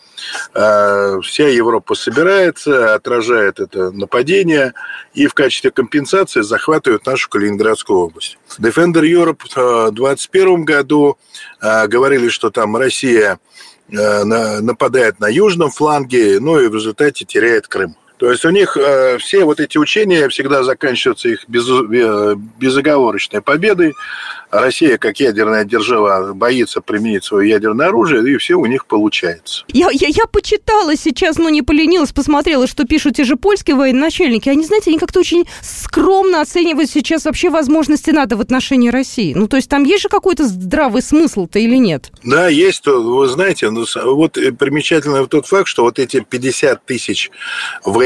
а, 0.53 1.19
вся 1.21 1.47
Европа 1.47 1.95
собирается, 1.95 2.93
отражает 2.95 3.59
это 3.59 3.91
нападение 3.91 4.73
и 5.13 5.27
в 5.27 5.33
качестве 5.33 5.71
компенсации 5.71 6.41
захватывают 6.41 7.05
нашу 7.05 7.29
Калининградскую 7.29 7.99
область. 7.99 8.37
Defender 8.59 9.03
Europe 9.03 9.41
в 9.43 9.91
2021 9.91 10.65
году 10.65 11.17
а, 11.59 11.87
говорили, 11.87 12.29
что 12.29 12.49
там 12.49 12.75
Россия 12.75 13.33
а, 13.33 13.37
нападает 13.87 15.19
на 15.19 15.27
южном 15.27 15.69
фланге, 15.69 16.39
ну 16.39 16.59
и 16.59 16.67
в 16.67 16.75
результате 16.75 17.25
теряет 17.25 17.67
Крым. 17.67 17.95
То 18.25 18.31
есть 18.31 18.43
у 18.43 18.49
них 18.49 18.75
э, 18.75 19.19
все 19.19 19.45
вот 19.45 19.59
эти 19.59 19.77
учения 19.77 20.27
всегда 20.29 20.63
заканчиваются 20.63 21.29
их 21.29 21.47
без, 21.47 21.69
э, 21.69 22.35
безоговорочной 22.59 23.41
победой. 23.41 23.93
Россия, 24.49 24.97
как 24.97 25.19
ядерная 25.19 25.63
держава, 25.63 26.33
боится 26.33 26.81
применить 26.81 27.23
свое 27.23 27.49
ядерное 27.49 27.87
оружие, 27.87 28.27
и 28.27 28.37
все 28.37 28.55
у 28.55 28.65
них 28.65 28.87
получается. 28.87 29.63
Я, 29.67 29.89
я, 29.91 30.07
я 30.07 30.25
почитала 30.25 30.95
сейчас, 30.95 31.37
но 31.37 31.49
не 31.49 31.61
поленилась, 31.61 32.11
посмотрела, 32.11 32.65
что 32.65 32.85
пишут 32.85 33.17
те 33.17 33.25
же 33.25 33.35
польские 33.35 33.75
военачальники. 33.75 34.49
Они, 34.49 34.63
знаете, 34.63 34.89
они 34.89 34.99
как-то 34.99 35.19
очень 35.19 35.45
скромно 35.61 36.41
оценивают 36.41 36.89
сейчас 36.89 37.25
вообще 37.25 37.49
возможности 37.49 38.09
НАТО 38.09 38.37
в 38.37 38.41
отношении 38.41 38.89
России. 38.89 39.33
Ну, 39.35 39.47
то 39.47 39.57
есть 39.57 39.69
там 39.69 39.83
есть 39.83 40.03
же 40.03 40.09
какой-то 40.09 40.47
здравый 40.47 41.01
смысл-то 41.01 41.59
или 41.59 41.75
нет? 41.75 42.11
Да, 42.23 42.47
есть. 42.47 42.87
Вы 42.87 43.27
знаете, 43.27 43.69
ну, 43.69 43.85
вот 44.15 44.33
примечательный 44.57 45.25
тот 45.27 45.47
факт, 45.47 45.67
что 45.67 45.83
вот 45.83 45.99
эти 45.99 46.21
50 46.21 46.85
тысяч 46.85 47.29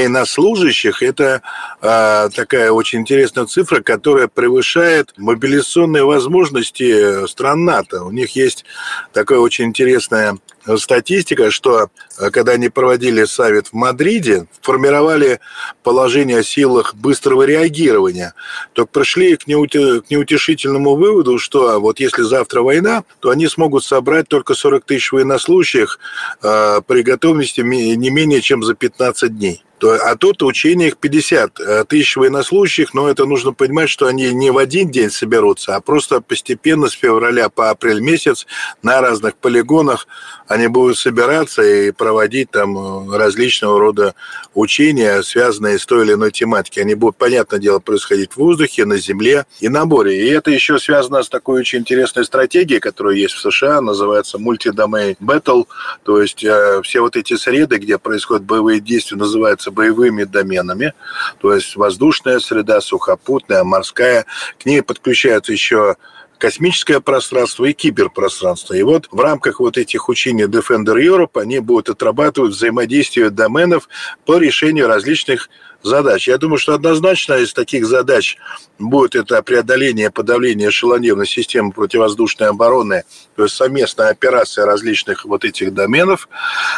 военнослужащих, 0.09 1.01
это 1.01 1.41
а, 1.81 2.29
такая 2.29 2.71
очень 2.71 2.99
интересная 2.99 3.45
цифра, 3.45 3.81
которая 3.81 4.27
превышает 4.27 5.13
мобилизационные 5.17 6.03
возможности 6.03 6.29
возможности 6.49 7.27
стран 7.27 7.65
НАТО. 7.65 8.03
У 8.03 8.11
них 8.11 8.35
есть 8.35 8.65
такая 9.13 9.39
очень 9.39 9.65
интересная 9.65 10.37
статистика, 10.77 11.51
что 11.51 11.89
э, 12.19 12.29
когда 12.31 12.53
они 12.53 12.69
проводили 12.69 13.25
саммит 13.25 13.67
в 13.67 13.73
Мадриде, 13.73 14.47
формировали 14.61 15.39
положение 15.83 16.39
о 16.39 16.43
силах 16.43 16.95
быстрого 16.95 17.43
реагирования, 17.43 18.33
то 18.73 18.85
пришли 18.85 19.37
к, 19.37 19.47
неутешительному 19.47 20.95
выводу, 20.95 21.39
что 21.39 21.79
вот 21.79 21.99
если 21.99 22.23
завтра 22.23 22.61
война, 22.61 23.03
то 23.19 23.29
они 23.29 23.47
смогут 23.47 23.83
собрать 23.83 24.27
только 24.27 24.53
40 24.53 24.85
тысяч 24.85 25.11
военнослужащих 25.11 25.99
э, 26.43 26.81
при 26.85 27.01
готовности 27.01 27.61
не 27.61 28.09
менее 28.09 28.41
чем 28.41 28.63
за 28.63 28.73
15 28.73 29.37
дней 29.37 29.63
то, 29.79 29.93
а 29.93 30.15
тут 30.15 30.41
их 30.41 30.97
50 30.97 31.59
э, 31.59 31.85
тысяч 31.87 32.17
военнослужащих, 32.17 32.93
но 32.93 33.09
это 33.09 33.25
нужно 33.25 33.53
понимать, 33.53 33.89
что 33.89 34.07
они 34.07 34.31
не 34.33 34.51
в 34.51 34.57
один 34.57 34.91
день 34.91 35.09
соберутся, 35.09 35.75
а 35.75 35.81
просто 35.81 36.21
постепенно 36.21 36.87
с 36.87 36.93
февраля 36.93 37.49
по 37.49 37.69
апрель 37.69 38.01
месяц 38.01 38.45
на 38.83 39.01
разных 39.01 39.35
полигонах 39.35 40.07
они 40.49 40.67
будут 40.67 40.97
собираться 40.97 41.61
и 41.61 41.91
проводить 41.91 42.49
там 42.49 42.75
э, 42.77 43.17
различного 43.17 43.79
рода 43.79 44.15
учения, 44.55 45.21
связанные 45.21 45.77
с 45.77 45.85
той 45.85 46.03
или 46.03 46.13
иной 46.13 46.31
тематикой. 46.31 46.83
Они 46.83 46.95
будут, 46.95 47.17
понятное 47.17 47.59
дело, 47.59 47.77
происходить 47.79 48.33
в 48.33 48.37
воздухе, 48.37 48.85
на 48.85 48.97
земле 48.97 49.45
и 49.59 49.69
на 49.69 49.85
море. 49.85 50.25
И 50.25 50.27
это 50.27 50.49
еще 50.49 50.79
связано 50.79 51.21
с 51.21 51.29
такой 51.29 51.61
очень 51.61 51.79
интересной 51.79 52.25
стратегией, 52.25 52.79
которая 52.79 53.15
есть 53.15 53.35
в 53.35 53.41
США, 53.41 53.79
называется 53.81 54.39
Multi-Domain 54.39 55.17
Battle, 55.21 55.67
то 56.03 56.19
есть 56.19 56.43
э, 56.43 56.81
все 56.83 57.01
вот 57.01 57.15
эти 57.15 57.35
среды, 57.35 57.77
где 57.77 57.99
происходят 57.99 58.43
боевые 58.43 58.79
действия, 58.79 59.17
называются 59.17 59.68
являются 59.69 59.71
боевыми 59.71 60.23
доменами, 60.23 60.93
то 61.39 61.53
есть 61.53 61.75
воздушная 61.75 62.39
среда, 62.39 62.81
сухопутная, 62.81 63.63
морская. 63.63 64.25
К 64.61 64.65
ней 64.65 64.81
подключаются 64.81 65.51
еще 65.51 65.95
космическое 66.37 67.01
пространство 67.01 67.65
и 67.65 67.73
киберпространство. 67.73 68.73
И 68.73 68.83
вот 68.83 69.07
в 69.11 69.19
рамках 69.19 69.59
вот 69.59 69.77
этих 69.77 70.07
учений 70.07 70.43
Defender 70.43 70.95
Europe 70.95 71.39
они 71.39 71.59
будут 71.59 71.89
отрабатывать 71.89 72.53
взаимодействие 72.53 73.29
доменов 73.29 73.89
по 74.25 74.37
решению 74.37 74.87
различных 74.87 75.49
задач. 75.83 76.27
Я 76.27 76.37
думаю, 76.37 76.57
что 76.57 76.73
однозначно 76.73 77.33
из 77.33 77.53
таких 77.53 77.85
задач 77.85 78.37
будет 78.77 79.15
это 79.15 79.41
преодоление, 79.43 80.09
подавление 80.11 80.69
эшелонированной 80.69 81.27
системы 81.27 81.71
противовоздушной 81.71 82.49
обороны, 82.49 83.03
то 83.35 83.43
есть 83.43 83.55
совместная 83.55 84.09
операция 84.09 84.65
различных 84.65 85.25
вот 85.25 85.45
этих 85.45 85.73
доменов, 85.73 86.29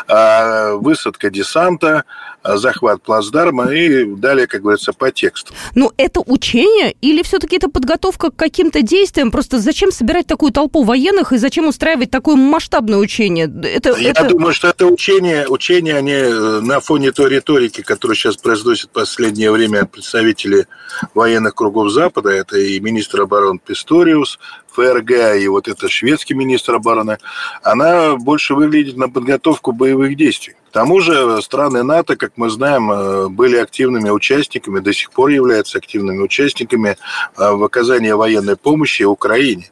а, 0.07 0.73
высадка 0.73 1.29
десанта, 1.29 2.05
а, 2.43 2.57
захват 2.57 3.01
плацдарма 3.03 3.71
и 3.71 4.05
далее, 4.15 4.47
как 4.47 4.61
говорится, 4.61 4.93
по 4.93 5.11
тексту. 5.11 5.53
Ну, 5.75 5.91
это 5.97 6.21
учение 6.21 6.95
или 7.01 7.21
все-таки 7.23 7.57
это 7.57 7.69
подготовка 7.69 8.31
к 8.31 8.35
каким-то 8.35 8.81
действиям? 8.81 9.31
Просто 9.31 9.59
зачем 9.59 9.91
собирать 9.91 10.27
такую 10.27 10.51
толпу 10.51 10.83
военных 10.83 11.33
и 11.33 11.37
зачем 11.37 11.67
устраивать 11.67 12.09
такое 12.09 12.35
масштабное 12.35 12.97
учение? 12.97 13.51
Это, 13.63 13.95
Я 13.97 14.11
это... 14.11 14.27
думаю, 14.27 14.53
что 14.53 14.69
это 14.69 14.87
учение, 14.87 15.47
учение, 15.47 15.95
они 15.95 16.11
э, 16.11 16.59
на 16.61 16.79
фоне 16.79 17.11
той 17.11 17.29
риторики, 17.29 17.81
которую 17.81 18.15
сейчас 18.15 18.37
произносит 18.37 18.90
последнее 18.91 19.51
время 19.51 19.85
представители 19.85 20.67
военных 21.13 21.55
кругов 21.55 21.91
Запада, 21.91 22.29
это 22.29 22.57
и 22.57 22.79
министр 22.79 23.21
обороны 23.21 23.59
Писториус, 23.59 24.39
ФРГ 24.73 25.37
и 25.39 25.47
вот 25.47 25.67
это 25.67 25.89
шведский 25.89 26.33
министр 26.33 26.75
обороны, 26.75 27.17
она 27.63 28.15
больше 28.15 28.55
выглядит 28.55 28.97
на 28.97 29.09
подготовку 29.09 29.71
боевых 29.71 30.15
действий. 30.15 30.55
К 30.69 30.73
тому 30.73 31.01
же 31.01 31.41
страны 31.41 31.83
НАТО, 31.83 32.15
как 32.15 32.33
мы 32.37 32.49
знаем, 32.49 32.91
э, 32.91 33.27
были 33.27 33.57
активными 33.57 34.09
участниками, 34.09 34.79
до 34.79 34.93
сих 34.93 35.11
пор 35.11 35.29
являются 35.29 35.77
активными 35.77 36.19
участниками 36.19 36.97
э, 37.37 37.51
в 37.51 37.63
оказании 37.63 38.11
военной 38.11 38.55
помощи 38.55 39.03
Украине. 39.03 39.69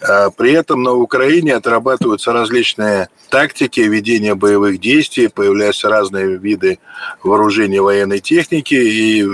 Э, 0.00 0.30
при 0.36 0.52
этом 0.52 0.82
на 0.82 0.92
Украине 0.92 1.54
отрабатываются 1.54 2.32
различные 2.32 3.08
тактики 3.28 3.80
ведения 3.80 4.34
боевых 4.34 4.80
действий, 4.80 5.28
появляются 5.28 5.88
разные 5.88 6.36
виды 6.36 6.78
вооружения 7.22 7.80
военной 7.80 8.20
техники, 8.20 8.74
и 8.74 9.24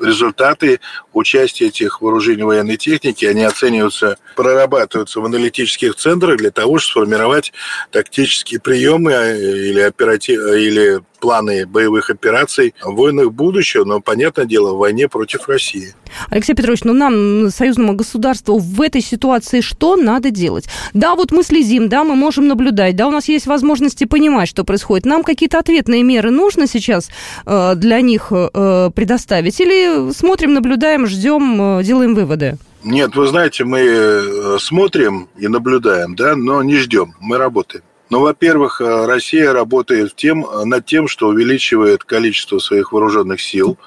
результаты 0.00 0.80
участия 1.12 1.66
этих 1.66 2.00
вооружений 2.00 2.42
военной 2.42 2.76
техники, 2.76 3.24
они 3.24 3.44
оцениваются, 3.44 4.18
прорабатываются 4.34 5.20
в 5.20 5.24
аналитических 5.24 5.94
центрах 5.94 6.38
для 6.38 6.50
того, 6.50 6.78
чтобы 6.78 7.06
сформировать 7.06 7.52
тактические 7.90 8.60
приемы 8.60 9.12
э, 9.12 9.38
или, 9.38 9.80
оператив... 9.80 10.40
или 10.40 11.00
планы 11.26 11.66
боевых 11.66 12.08
операций 12.08 12.72
в 12.80 12.94
войнах 12.94 13.32
будущего, 13.32 13.84
но, 13.84 13.98
понятное 14.00 14.44
дело, 14.44 14.74
в 14.74 14.78
войне 14.78 15.08
против 15.08 15.48
России. 15.48 15.92
Алексей 16.30 16.54
Петрович, 16.54 16.84
ну 16.84 16.92
нам, 16.92 17.50
союзному 17.50 17.94
государству, 17.94 18.58
в 18.58 18.80
этой 18.80 19.00
ситуации 19.00 19.60
что 19.60 19.96
надо 19.96 20.30
делать? 20.30 20.66
Да, 20.94 21.16
вот 21.16 21.32
мы 21.32 21.42
следим, 21.42 21.88
да, 21.88 22.04
мы 22.04 22.14
можем 22.14 22.46
наблюдать, 22.46 22.94
да, 22.94 23.08
у 23.08 23.10
нас 23.10 23.28
есть 23.28 23.46
возможности 23.46 24.04
понимать, 24.04 24.48
что 24.48 24.62
происходит. 24.62 25.04
Нам 25.04 25.24
какие-то 25.24 25.58
ответные 25.58 26.04
меры 26.04 26.30
нужно 26.30 26.68
сейчас 26.68 27.08
э, 27.44 27.72
для 27.74 28.00
них 28.02 28.28
э, 28.30 28.90
предоставить? 28.94 29.60
Или 29.60 30.12
смотрим, 30.12 30.54
наблюдаем, 30.54 31.08
ждем, 31.08 31.80
э, 31.80 31.82
делаем 31.82 32.14
выводы? 32.14 32.56
Нет, 32.84 33.16
вы 33.16 33.26
знаете, 33.26 33.64
мы 33.64 33.80
э, 33.80 34.58
смотрим 34.60 35.28
и 35.36 35.48
наблюдаем, 35.48 36.14
да, 36.14 36.36
но 36.36 36.62
не 36.62 36.76
ждем, 36.76 37.14
мы 37.18 37.36
работаем. 37.36 37.82
Ну, 38.08 38.20
во-первых, 38.20 38.80
э, 38.80 39.06
Россия 39.06 39.52
работает 39.52 40.14
тем, 40.14 40.46
э, 40.46 40.64
над 40.64 40.86
тем, 40.86 41.08
что 41.08 41.26
увеличивает 41.26 42.04
количество 42.04 42.58
своих 42.60 42.92
вооруженных 42.92 43.40
сил. 43.40 43.78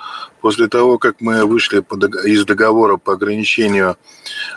После 0.42 0.68
того, 0.68 0.98
как 0.98 1.22
мы 1.22 1.46
вышли 1.46 1.84
из 2.28 2.46
договора 2.46 2.98
по 2.98 3.14
ограничению 3.14 3.98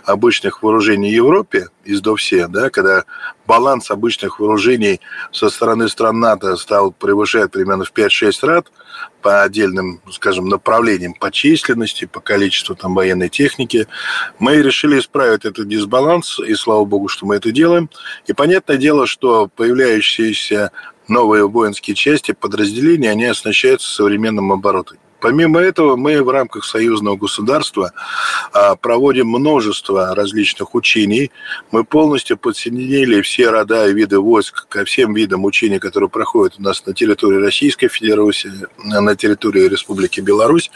обычных 0.05 0.63
вооружений 0.63 1.13
Европе, 1.13 1.69
из 1.85 2.01
ДОВСЕ, 2.01 2.49
да, 2.49 2.71
когда 2.71 3.05
баланс 3.47 3.91
обычных 3.91 4.41
вооружений 4.41 5.01
со 5.31 5.51
стороны 5.51 5.89
стран 5.89 6.21
НАТО 6.21 6.57
стал 6.57 6.93
превышать 6.93 7.51
примерно 7.51 7.85
в 7.85 7.93
5-6 7.93 8.47
раз 8.47 8.65
по 9.21 9.43
отдельным, 9.43 10.01
скажем, 10.11 10.49
направлениям 10.49 11.15
по 11.15 11.31
численности, 11.31 12.05
по 12.05 12.21
количеству 12.21 12.75
там 12.75 12.95
военной 12.95 13.29
техники, 13.29 13.87
мы 14.39 14.57
решили 14.57 14.99
исправить 14.99 15.45
этот 15.45 15.69
дисбаланс, 15.69 16.41
и 16.41 16.55
слава 16.55 16.85
богу, 16.85 17.09
что 17.09 17.27
мы 17.27 17.37
это 17.37 17.51
делаем. 17.53 17.91
И 18.27 18.33
понятное 18.33 18.77
дело, 18.77 19.07
что 19.07 19.49
появляющиеся 19.49 20.71
новые 21.09 21.49
воинские 21.49 21.95
части, 21.95 22.33
подразделения, 22.33 23.11
они 23.11 23.27
оснащаются 23.27 23.89
современным 23.89 24.53
оборудованием. 24.53 25.03
Помимо 25.23 25.61
этого, 25.61 25.95
мы 25.95 26.21
в 26.21 26.29
рамках 26.31 26.65
союзного 26.65 27.17
государства 27.17 27.93
а, 28.53 28.75
проводим 28.75 29.29
множество 29.29 30.17
различных 30.17 30.75
учений. 30.75 31.31
Мы 31.71 31.85
полностью 31.85 32.37
подсоединили 32.37 33.23
все 33.23 33.51
рода 33.51 33.87
и 33.87 33.95
виды 33.95 34.19
войск 34.19 34.67
ко 34.69 34.85
всем 34.85 35.15
видам 35.15 35.45
учений, 35.45 35.79
которые 35.79 36.11
проходят 36.11 36.57
у 36.59 36.63
нас 36.63 36.85
на 36.85 36.93
территории 36.93 37.39
Российской 37.39 37.87
Федерации, 37.87 38.67
на 38.79 39.15
территории 39.15 39.69
Республики 39.69 40.21
Беларусь, 40.21 40.73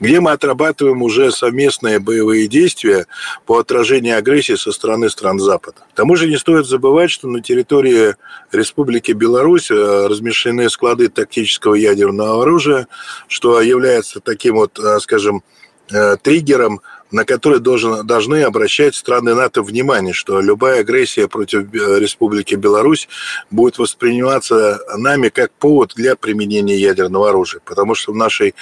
где 0.00 0.20
мы 0.20 0.32
отрабатываем 0.32 1.02
уже 1.02 1.32
совместные 1.32 1.98
боевые 1.98 2.46
действия 2.46 3.06
по 3.46 3.58
отражению 3.58 4.18
агрессии 4.18 4.56
со 4.56 4.70
стороны 4.70 5.08
стран 5.08 5.38
Запада. 5.38 5.78
К 5.92 5.96
тому 5.96 6.14
же 6.14 6.28
не 6.28 6.36
стоит 6.36 6.66
забывать, 6.66 7.10
что 7.10 7.26
на 7.26 7.40
территории 7.40 8.16
Республики 8.52 9.12
Беларусь 9.12 9.70
э, 9.70 10.06
размещены 10.06 10.68
склады 10.68 11.08
тактического 11.08 11.74
ядерного 11.74 12.42
оружия, 12.42 12.86
что 13.28 13.62
является 13.62 13.77
таким 14.22 14.56
вот, 14.56 14.78
э, 14.78 14.98
скажем, 15.00 15.42
э, 15.90 16.16
триггером, 16.22 16.80
на 17.10 17.24
который 17.24 17.60
должен, 17.60 18.06
должны 18.06 18.42
обращать 18.42 18.94
страны 18.94 19.34
НАТО 19.34 19.62
внимание, 19.62 20.12
что 20.12 20.40
любая 20.40 20.80
агрессия 20.80 21.26
против 21.26 21.72
Республики 21.72 22.54
Беларусь 22.54 23.08
будет 23.50 23.78
восприниматься 23.78 24.78
нами 24.96 25.30
как 25.30 25.50
повод 25.52 25.92
для 25.94 26.16
применения 26.16 26.76
ядерного 26.76 27.30
оружия. 27.30 27.62
Потому 27.64 27.94
что 27.94 28.12
в 28.12 28.16
нашей 28.16 28.54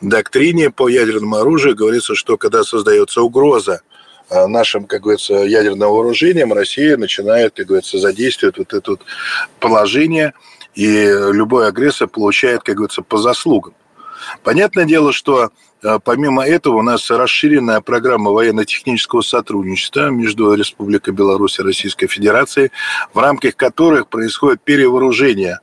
доктрине 0.00 0.70
по 0.70 0.88
ядерному 0.88 1.36
оружию 1.36 1.76
говорится, 1.76 2.14
что 2.14 2.38
когда 2.38 2.64
создается 2.64 3.20
угроза 3.20 3.82
нашим, 4.30 4.86
как 4.86 5.02
говорится, 5.02 5.34
ядерным 5.34 5.90
вооружением 5.90 6.54
Россия 6.54 6.96
начинает, 6.96 7.54
как 7.54 7.66
говорится, 7.66 7.98
задействовать 7.98 8.56
вот 8.56 8.72
это 8.72 8.92
вот 8.92 9.02
положение, 9.58 10.32
и 10.74 10.86
любой 11.32 11.68
агрессор 11.68 12.08
получает, 12.08 12.62
как 12.62 12.76
говорится, 12.76 13.02
по 13.02 13.18
заслугам. 13.18 13.74
Понятное 14.42 14.84
дело, 14.84 15.12
что 15.12 15.50
а, 15.82 15.98
Помимо 15.98 16.44
этого, 16.44 16.76
у 16.76 16.82
нас 16.82 17.10
расширенная 17.10 17.80
программа 17.80 18.30
военно-технического 18.30 19.22
сотрудничества 19.22 20.10
между 20.10 20.52
Республикой 20.54 21.14
Беларусь 21.14 21.58
и 21.58 21.62
Российской 21.62 22.06
Федерацией, 22.06 22.70
в 23.14 23.18
рамках 23.18 23.56
которых 23.56 24.08
происходит 24.08 24.62
перевооружение 24.62 25.60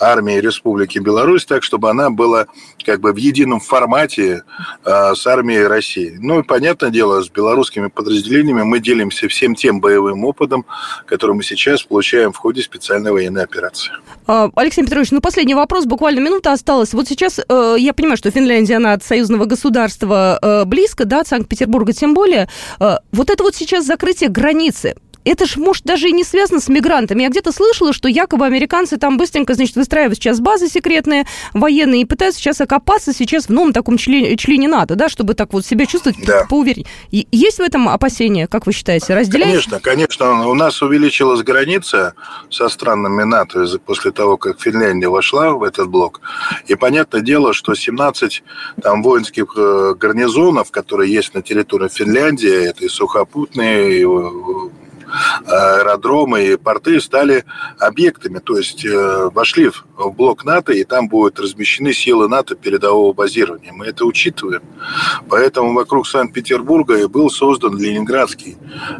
армии 0.00 0.40
Республики 0.40 0.98
Беларусь, 0.98 1.44
так, 1.44 1.62
чтобы 1.62 1.90
она 1.90 2.10
была 2.10 2.46
как 2.84 3.00
бы 3.00 3.12
в 3.12 3.16
едином 3.16 3.60
формате 3.60 4.42
э, 4.84 5.14
с 5.14 5.26
армией 5.26 5.66
России. 5.66 6.16
Ну 6.20 6.40
и, 6.40 6.42
понятное 6.42 6.90
дело, 6.90 7.22
с 7.22 7.28
белорусскими 7.28 7.88
подразделениями 7.88 8.62
мы 8.62 8.80
делимся 8.80 9.28
всем 9.28 9.54
тем 9.54 9.80
боевым 9.80 10.24
опытом, 10.24 10.64
который 11.06 11.34
мы 11.34 11.42
сейчас 11.42 11.82
получаем 11.82 12.32
в 12.32 12.36
ходе 12.36 12.62
специальной 12.62 13.12
военной 13.12 13.42
операции. 13.42 13.92
А, 14.26 14.50
Алексей 14.54 14.84
Петрович, 14.84 15.10
ну 15.10 15.20
последний 15.20 15.54
вопрос, 15.54 15.86
буквально 15.86 16.20
минута 16.20 16.52
осталась. 16.52 16.92
Вот 16.94 17.08
сейчас 17.08 17.38
э, 17.38 17.76
я 17.78 17.92
понимаю, 17.92 18.16
что 18.16 18.30
Финляндия, 18.30 18.76
она 18.76 18.92
от 18.92 19.02
союзного 19.02 19.44
государства 19.46 20.38
э, 20.40 20.64
близко, 20.64 21.04
да, 21.04 21.20
от 21.20 21.28
Санкт-Петербурга 21.28 21.92
тем 21.92 22.14
более. 22.14 22.48
Э, 22.80 22.96
вот 23.12 23.30
это 23.30 23.42
вот 23.42 23.54
сейчас 23.54 23.86
закрытие 23.86 24.30
границы, 24.30 24.96
это 25.28 25.46
же, 25.46 25.60
может, 25.60 25.84
даже 25.84 26.08
и 26.08 26.12
не 26.12 26.24
связано 26.24 26.60
с 26.60 26.68
мигрантами. 26.68 27.22
Я 27.22 27.28
где-то 27.28 27.52
слышала, 27.52 27.92
что 27.92 28.08
якобы 28.08 28.46
американцы 28.46 28.96
там 28.96 29.16
быстренько, 29.16 29.54
значит, 29.54 29.76
выстраивают 29.76 30.18
сейчас 30.18 30.40
базы 30.40 30.68
секретные, 30.68 31.26
военные, 31.52 32.02
и 32.02 32.04
пытаются 32.04 32.40
сейчас 32.40 32.60
окопаться 32.60 33.12
сейчас 33.12 33.46
в 33.46 33.50
новом 33.50 33.72
таком 33.72 33.98
члене, 33.98 34.36
члене 34.36 34.68
НАТО, 34.68 34.94
да, 34.94 35.08
чтобы 35.08 35.34
так 35.34 35.52
вот 35.52 35.64
себя 35.66 35.86
чувствовать 35.86 36.18
да. 36.24 36.46
поувереннее. 36.48 36.86
Есть 37.10 37.58
в 37.58 37.62
этом 37.62 37.88
опасения, 37.88 38.46
как 38.46 38.66
вы 38.66 38.72
считаете, 38.72 39.14
разделяете? 39.14 39.52
Конечно, 39.52 39.80
конечно. 39.80 40.48
У 40.48 40.54
нас 40.54 40.82
увеличилась 40.82 41.42
граница 41.42 42.14
со 42.50 42.68
странами 42.68 43.24
НАТО 43.24 43.66
после 43.84 44.10
того, 44.10 44.36
как 44.36 44.60
Финляндия 44.60 45.08
вошла 45.08 45.52
в 45.52 45.62
этот 45.62 45.88
блок. 45.88 46.20
И 46.66 46.74
понятное 46.74 47.20
дело, 47.20 47.52
что 47.52 47.74
17 47.74 48.42
там 48.82 49.02
воинских 49.02 49.54
э, 49.56 49.94
гарнизонов, 49.98 50.70
которые 50.70 51.12
есть 51.12 51.34
на 51.34 51.42
территории 51.42 51.88
Финляндии, 51.88 52.68
это 52.68 52.84
и 52.84 52.88
сухопутные, 52.88 54.00
и 54.00 54.04
э, 54.04 54.68
аэродромы 55.46 56.44
и 56.44 56.56
порты 56.56 57.00
стали 57.00 57.44
объектами, 57.78 58.38
то 58.38 58.56
есть 58.56 58.84
э, 58.84 59.30
вошли 59.32 59.70
в 59.70 60.10
блок 60.12 60.44
НАТО, 60.44 60.72
и 60.72 60.84
там 60.84 61.08
будут 61.08 61.40
размещены 61.40 61.92
силы 61.92 62.28
НАТО 62.28 62.54
передового 62.54 63.12
базирования. 63.12 63.72
Мы 63.72 63.86
это 63.86 64.04
учитываем. 64.04 64.62
Поэтому 65.28 65.74
вокруг 65.74 66.06
Санкт-Петербурга 66.06 66.98
и 66.98 67.06
был 67.06 67.30
создан 67.30 67.76
Ленинградский 67.78 68.56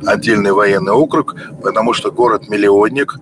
отдельный 0.06 0.52
военный 0.52 0.92
округ, 0.92 1.36
потому 1.62 1.92
что 1.92 2.10
город-миллионник, 2.10 3.14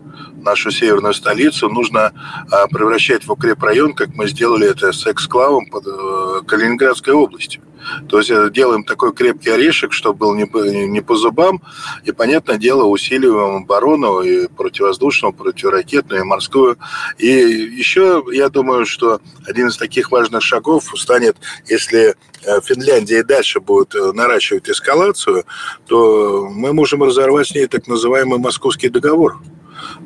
нашу 0.47 0.71
северную 0.71 1.13
столицу 1.13 1.69
нужно 1.69 2.13
а, 2.51 2.67
превращать 2.69 3.27
в 3.27 3.33
укрепрайон, 3.33 3.93
как 3.95 4.15
мы 4.15 4.29
сделали 4.29 4.71
это 4.71 4.93
с 4.93 5.07
эксклавом 5.07 5.67
под 5.67 5.87
э, 5.87 6.43
Калининградской 6.47 7.13
областью. 7.13 7.63
То 8.09 8.19
есть 8.19 8.31
э, 8.31 8.51
делаем 8.51 8.85
такой 8.85 9.13
крепкий 9.13 9.51
орешек, 9.51 9.93
чтобы 9.93 10.19
был 10.19 10.35
не 10.35 10.47
по, 10.47 10.59
не 10.59 11.01
по 11.01 11.17
зубам, 11.17 11.63
и, 12.05 12.13
понятное 12.13 12.59
дело, 12.59 12.85
усиливаем 12.85 13.65
оборону 13.65 14.21
и 14.21 14.49
противовоздушную, 14.49 15.33
противоракетную, 15.33 16.23
и 16.23 16.25
морскую. 16.25 16.79
И 17.19 17.29
еще, 17.29 18.25
я 18.33 18.49
думаю, 18.49 18.87
что 18.87 19.21
один 19.47 19.69
из 19.69 19.77
таких 19.77 20.11
важных 20.11 20.43
шагов 20.43 20.93
станет, 20.97 21.37
если 21.67 22.15
э, 22.45 22.61
Финляндия 22.65 23.21
и 23.21 23.25
дальше 23.25 23.61
будет 23.61 23.95
наращивать 24.15 24.69
эскалацию, 24.69 25.45
то 25.87 26.49
мы 26.51 26.73
можем 26.73 27.03
разорвать 27.03 27.49
с 27.49 27.55
ней 27.55 27.67
так 27.67 27.87
называемый 27.89 28.39
Московский 28.39 28.89
договор 28.89 29.39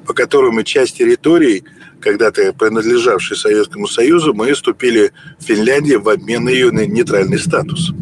по 0.07 0.15
которым 0.15 0.63
часть 0.65 0.99
территорий, 0.99 1.65
когда-то 2.01 2.53
принадлежавшей 2.53 3.37
Советскому 3.37 3.87
Союзу, 3.87 4.35
мы 4.35 4.53
вступили 4.53 5.13
в 5.39 5.45
Финляндии 5.45 5.95
в 5.95 6.09
обмен 6.09 6.45
на 6.45 6.51
ее 6.51 6.71
нейтральный 6.71 7.39
статус. 7.39 7.93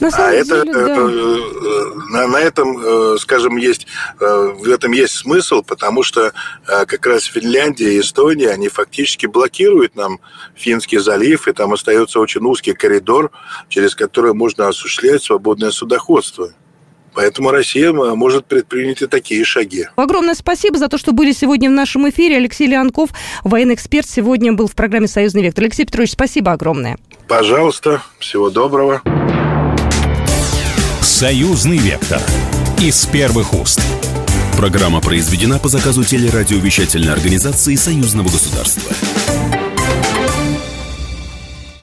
На 0.00 0.08
а 0.08 0.32
это, 0.32 0.62
деле, 0.62 0.72
да. 0.72 0.96
Э, 0.96 1.94
на, 2.10 2.26
на 2.26 2.36
этом, 2.36 2.78
э, 2.78 3.16
скажем, 3.18 3.56
есть, 3.56 3.86
э, 4.20 4.54
в 4.58 4.68
этом 4.68 4.92
есть 4.92 5.14
смысл, 5.14 5.62
потому 5.62 6.02
что 6.02 6.32
как 6.66 7.06
раз 7.06 7.24
Финляндия 7.24 7.94
и 7.94 8.00
Эстония, 8.00 8.50
они 8.50 8.68
фактически 8.68 9.26
блокируют 9.26 9.94
нам 9.94 10.20
Финский 10.54 10.98
залив, 10.98 11.48
и 11.48 11.52
там 11.52 11.72
остается 11.72 12.20
очень 12.20 12.44
узкий 12.44 12.74
коридор, 12.74 13.30
через 13.68 13.94
который 13.94 14.34
можно 14.34 14.68
осуществлять 14.68 15.22
свободное 15.22 15.70
судоходство. 15.70 16.52
Поэтому 17.14 17.50
Россия 17.50 17.92
может 17.92 18.46
предпринять 18.46 19.02
и 19.02 19.06
такие 19.06 19.44
шаги. 19.44 19.86
Огромное 19.96 20.34
спасибо 20.34 20.78
за 20.78 20.88
то, 20.88 20.98
что 20.98 21.12
были 21.12 21.32
сегодня 21.32 21.70
в 21.70 21.72
нашем 21.72 22.08
эфире. 22.10 22.36
Алексей 22.36 22.66
Леонков, 22.66 23.10
военный 23.44 23.74
эксперт, 23.74 24.08
сегодня 24.08 24.52
был 24.52 24.66
в 24.66 24.74
программе 24.74 25.06
«Союзный 25.06 25.42
вектор». 25.42 25.64
Алексей 25.64 25.84
Петрович, 25.84 26.10
спасибо 26.10 26.52
огромное. 26.52 26.98
Пожалуйста, 27.28 28.02
всего 28.18 28.50
доброго. 28.50 29.02
«Союзный 31.00 31.78
вектор» 31.78 32.20
из 32.80 33.06
первых 33.06 33.54
уст. 33.54 33.80
Программа 34.56 35.00
произведена 35.00 35.58
по 35.58 35.68
заказу 35.68 36.04
телерадиовещательной 36.04 37.12
организации 37.12 37.76
Союзного 37.76 38.26
государства. 38.26 38.92